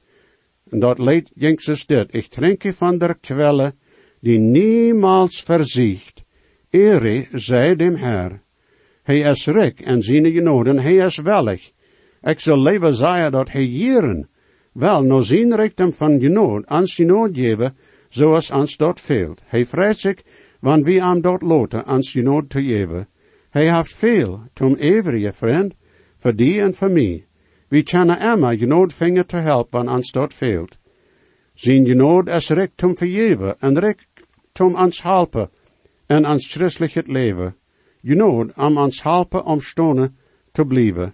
En 0.69 0.79
dat 0.79 0.99
leid 0.99 1.31
jinks 1.33 1.85
dit. 1.85 2.13
Ik 2.13 2.27
drinke 2.27 2.73
van 2.73 2.97
der 2.97 3.17
kwelle, 3.17 3.73
die 4.19 4.39
niemals 4.39 5.43
verzicht. 5.43 6.23
Ere 6.69 7.27
zij 7.31 7.75
dem 7.75 7.95
Herr. 7.95 8.41
Hij 9.03 9.19
is 9.19 9.45
rijk 9.45 9.79
en 9.79 10.03
zijn 10.03 10.31
genoden, 10.31 10.79
hij 10.79 10.95
is 10.95 11.17
wellig. 11.17 11.71
Ik 12.21 12.39
zal 12.39 12.61
leven 12.61 12.95
zeggen 12.95 13.31
dat 13.31 13.51
hij 13.51 13.65
jaren, 13.65 14.29
wel, 14.73 15.03
no 15.03 15.21
zijn 15.21 15.55
rijkdom 15.55 15.93
van 15.93 16.19
genood, 16.19 16.65
ans 16.65 16.95
genood 16.95 17.29
geven, 17.33 17.75
zoals 18.09 18.51
ans 18.51 18.77
dat 18.77 18.99
veelt. 18.99 19.41
Hij 19.45 19.65
vreest 19.65 19.99
zich, 19.99 20.21
want 20.59 20.85
wie 20.85 21.03
am 21.03 21.21
dat 21.21 21.41
loten, 21.41 21.85
ans 21.85 22.11
genood 22.11 22.49
te 22.49 22.63
geven. 22.63 23.07
Hij 23.49 23.75
heeft 23.75 23.95
veel, 23.95 24.41
tom 24.53 24.75
every 24.75 25.33
vriend, 25.33 25.73
voor 26.17 26.35
die 26.35 26.61
en 26.61 26.73
voor 26.73 26.91
mij. 26.91 27.25
We 27.67 27.83
kunnen 27.83 28.19
immer 28.19 28.57
genood 28.57 28.93
vinger 28.93 29.25
te 29.25 29.37
helpen, 29.37 29.87
ans 29.87 30.11
dat 30.11 30.33
veelt. 30.33 30.77
Zijn 31.53 31.85
genood 31.85 32.27
is 32.27 32.49
rijk 32.49 32.71
tom 32.75 32.97
vergeven, 32.97 33.59
en 33.59 33.79
rijk 33.79 34.07
tom 34.51 34.75
ans 34.75 35.01
helpen, 35.01 35.49
en 36.05 36.25
ans 36.25 36.47
christelijk 36.47 37.07
leven. 37.07 37.55
Genood 38.05 38.51
om 38.57 38.77
ans 38.77 39.03
helpen 39.03 39.45
om 39.45 39.59
stonen 39.59 40.17
te 40.51 40.65
blijven. 40.65 41.13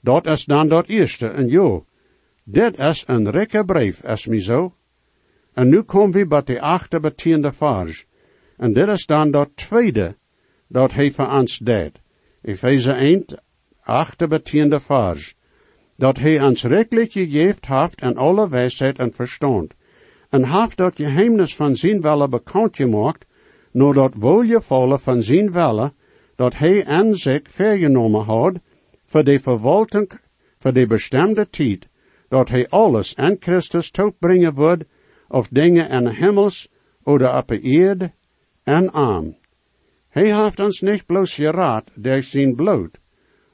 Dat 0.00 0.26
is 0.26 0.44
dan 0.44 0.68
dat 0.68 0.86
eerste, 0.86 1.28
en 1.28 1.48
jo, 1.48 1.86
dit 2.44 2.78
is 2.78 3.04
een 3.06 3.30
rijke 3.30 3.64
brief, 3.64 4.02
is 4.02 4.26
me 4.26 4.40
zo. 4.40 4.74
En 5.52 5.68
nu 5.68 5.82
komen 5.82 6.12
we 6.12 6.26
bij 6.26 6.42
de 6.42 6.60
achte 6.60 7.00
betiende 7.00 7.52
vers. 7.52 8.06
En 8.56 8.72
dit 8.72 8.88
is 8.88 9.06
dan 9.06 9.30
dat 9.30 9.50
tweede, 9.54 10.16
dat 10.66 10.92
hij 10.92 11.10
voor 11.10 11.30
ons 11.30 11.58
deed. 11.58 12.00
Efeze 12.42 12.92
1, 12.92 13.24
achte 13.80 14.26
betiende 14.26 14.80
vers. 14.80 15.34
Dat 15.96 16.18
hij 16.18 16.42
ons 16.42 16.64
rechtelijk 16.64 17.12
gegeven 17.12 17.78
heeft 17.78 18.00
en 18.00 18.16
alle 18.16 18.48
wijsheid 18.48 18.98
en 18.98 19.12
verstand. 19.12 19.72
En 20.28 20.60
heeft 20.60 20.76
dat 20.76 20.96
geheimnis 20.96 21.56
van 21.56 21.76
zijn 21.76 22.00
welle 22.00 22.28
bekend 22.28 22.76
gemaakt, 22.76 23.24
door 23.72 23.94
dat 23.94 24.14
woljevolle 24.14 24.98
van 24.98 25.22
zijn 25.22 25.52
welle, 25.52 25.92
dat 26.36 26.56
hij 26.56 26.86
aan 26.86 27.14
zich 27.14 27.40
vergenomen 27.42 28.24
had, 28.24 28.54
voor 29.04 29.24
de 29.24 29.38
verwalting, 29.38 30.10
voor 30.58 30.72
de 30.72 30.86
bestemde 30.86 31.50
tijd, 31.50 31.88
dat 32.28 32.48
hij 32.48 32.68
alles 32.68 33.14
en 33.14 33.36
Christus 33.40 33.90
toebrengen 33.90 34.54
wordt, 34.54 34.84
of 35.28 35.48
dingen 35.48 35.88
in 35.88 36.06
hemels, 36.06 36.68
oder 37.02 37.36
op 37.36 37.48
de 37.48 37.60
eerde 37.60 38.12
en 38.62 38.92
aan. 38.92 39.36
Hij 40.08 40.42
heeft 40.42 40.60
ons 40.60 40.80
niet 40.80 41.06
bloos 41.06 41.34
geraad 41.34 41.90
door 41.94 42.22
zijn 42.22 42.54
bloed, 42.54 42.98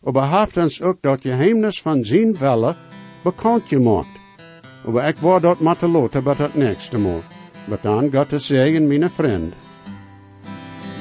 maar 0.01 0.39
heeft 0.39 0.57
ons 0.57 0.83
ook 0.83 1.03
dat 1.03 1.21
geheimnis 1.21 1.83
van 1.83 2.05
zijn 2.05 2.39
welle 2.39 2.77
bekend 3.23 3.69
gemaakt. 3.69 4.19
Maar 4.85 5.09
ik 5.09 5.17
word 5.17 5.43
dat 5.43 5.61
matelote 5.61 6.23
bij 6.23 6.35
het 6.37 6.55
nächste. 6.55 6.99
Maar 6.99 7.79
dan 7.83 8.11
gaat 8.11 8.31
het 8.31 8.43
zeggen, 8.43 8.87
mijn 8.87 9.11
vriend. 9.11 9.55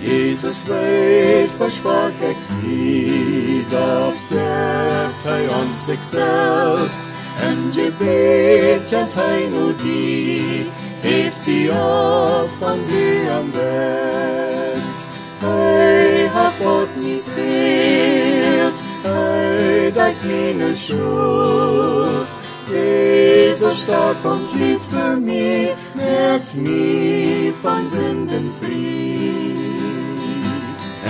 Jesus 0.01 0.63
weet, 0.63 1.49
versprach 1.57 2.19
ik 2.19 2.37
zie, 2.61 3.65
dat 3.69 4.13
geeft 4.29 5.23
hij 5.23 5.47
ons 5.47 5.85
zichzelf. 5.85 7.01
En 7.39 7.71
je 7.71 7.91
weet 7.97 8.93
en 8.93 9.07
hij 9.11 9.47
nu 9.49 9.75
die, 9.83 10.69
heeft 10.99 11.45
die 11.45 11.71
op 11.71 12.49
van 12.59 12.79
die 12.87 13.29
am 13.29 13.51
best. 13.51 14.93
Hij 15.37 16.29
hat 16.33 16.53
God 16.61 16.87
niet 16.95 17.23
veert, 17.33 18.81
hij 19.03 19.91
dat 19.93 20.13
meine 20.23 20.75
schuld. 20.75 22.27
Jezus 22.69 23.79
starb 23.79 24.25
und 24.25 24.53
litt 24.59 24.83
für 24.83 25.15
mich, 25.15 25.69
merkt 25.95 26.53
mich 26.55 27.53
von 27.61 27.89
Sünden 27.89 28.51
frei. 28.59 29.76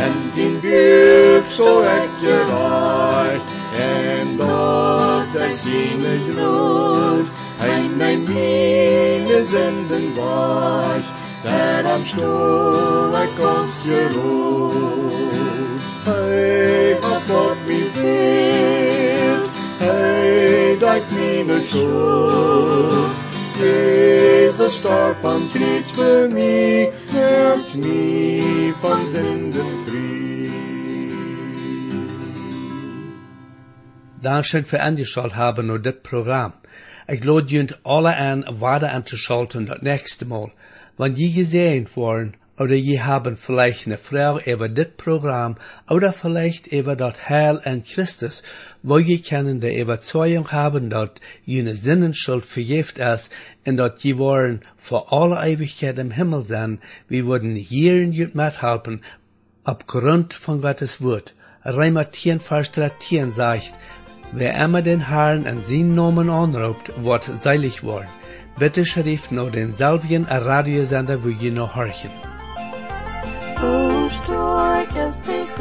En 0.03 0.31
zijn 0.33 0.59
buik 0.61 1.47
zo 1.47 1.81
echt 1.81 2.17
gereicht, 2.21 3.43
en 3.79 4.37
dat 4.37 5.41
hij 5.41 5.51
zijn 5.51 6.21
gloed, 6.29 7.27
hij 7.57 7.89
mijn 7.95 8.23
mine 8.23 9.43
zenden 9.43 10.13
was, 10.15 11.03
daar 11.43 11.85
am 11.85 12.05
stoel 12.05 13.21
ik 13.21 13.29
ons 13.57 13.73
gerood. 13.87 15.11
Hij 16.03 16.97
hat 17.01 17.21
God 17.29 17.55
mich 17.65 17.91
veert, 17.93 19.49
hij 19.77 20.77
dat 20.79 21.01
mine 21.11 21.61
schuld, 21.65 23.11
Starb 24.69 25.23
am 25.23 25.49
Kreuz 25.53 25.89
für 25.91 26.27
mich, 26.27 26.89
nimmt 27.13 27.75
mich 27.75 28.75
von 28.81 29.07
Sünden 29.07 29.85
frei. 29.85 30.51
Dankeschön 34.21 34.65
für 34.65 34.81
angeschaut 34.81 35.35
haben 35.35 35.69
und 35.69 35.85
das 35.85 35.95
Programm. 36.03 36.53
Ich 37.07 37.23
lade 37.23 37.47
junt 37.47 37.79
alle 37.85 38.15
an, 38.17 38.45
weiter 38.59 38.91
anzuschalten 38.91 39.67
das 39.67 39.81
nächste 39.81 40.25
Mal. 40.25 40.51
Wenn 40.97 41.15
die 41.15 41.31
gesehen 41.31 41.87
worden, 41.95 42.35
oder 42.59 42.75
je 42.75 43.01
haben 43.01 43.37
vielleicht 43.37 43.85
eine 43.85 43.97
Frau 43.97 44.39
über 44.39 44.67
das 44.67 44.87
Programm, 44.97 45.57
oder 45.89 46.11
vielleicht 46.11 46.67
über 46.67 46.95
das 46.95 47.29
Heil 47.29 47.61
an 47.63 47.83
Christus, 47.83 48.43
wo 48.81 48.97
je 48.97 49.19
können 49.19 49.59
der 49.59 49.79
Überzeugung 49.79 50.51
haben, 50.51 50.89
dass 50.89 51.11
jene 51.45 51.75
Sinnenschuld 51.75 52.45
vergift 52.45 52.97
ist, 52.97 53.31
und 53.65 53.77
dass 53.77 54.01
je 54.03 54.17
wollen 54.17 54.61
vor 54.77 55.13
alle 55.13 55.47
Ewigkeit 55.47 55.99
im 55.99 56.11
Himmel 56.11 56.45
sein, 56.45 56.79
wir 57.07 57.25
würden 57.25 57.55
hier 57.55 58.01
in 58.01 58.11
jut 58.11 58.33
mithelfen, 58.33 59.03
aufgrund 59.63 60.33
von 60.33 60.61
Gottes 60.61 61.01
Wort. 61.01 61.35
Reimer 61.63 62.11
10, 62.11 62.39
Vers 62.39 62.71
13 62.71 63.31
sagt, 63.31 63.73
wer 64.31 64.55
immer 64.63 64.81
den 64.81 65.07
Herrn 65.09 65.45
an 65.45 65.59
seinen 65.59 65.95
Namen 65.95 66.29
anruft, 66.29 66.91
wird 67.03 67.25
seilig 67.25 67.83
worden. 67.83 68.07
Bitte 68.57 68.85
schrift 68.85 69.31
nur 69.31 69.51
den 69.51 69.71
selben 69.71 70.25
Radiosender, 70.25 71.23
wo 71.23 71.27
je 71.27 71.51
noch 71.51 71.75
horchen. 71.75 72.09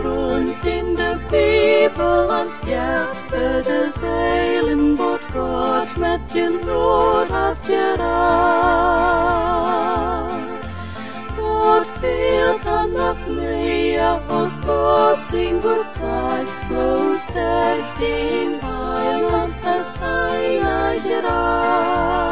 rond 0.03 0.65
in 0.65 0.95
de 0.95 1.17
people 1.31 2.27
als 2.29 2.53
Jeppe 2.65 3.63
de 3.65 3.91
zeilen 3.99 4.97
wordt 4.97 5.23
God 5.35 5.97
met 5.97 6.21
je 6.33 6.59
brood 6.65 7.29
had 7.29 7.57
geraakt. 7.63 7.97
Wat 11.37 11.87
veel 12.01 12.59
dan 12.65 12.93
nog 12.93 13.17
meer 13.29 14.21
als 14.29 14.53
God 14.67 15.27
zijn 15.27 15.61
wordt 15.61 15.93
zijn, 15.93 16.47
wo 16.69 17.17
sterk 17.19 17.99
den 17.99 18.59
Heiland, 18.61 19.53
das 19.63 19.93
Heilige 19.99 21.21
Rat. 21.21 22.26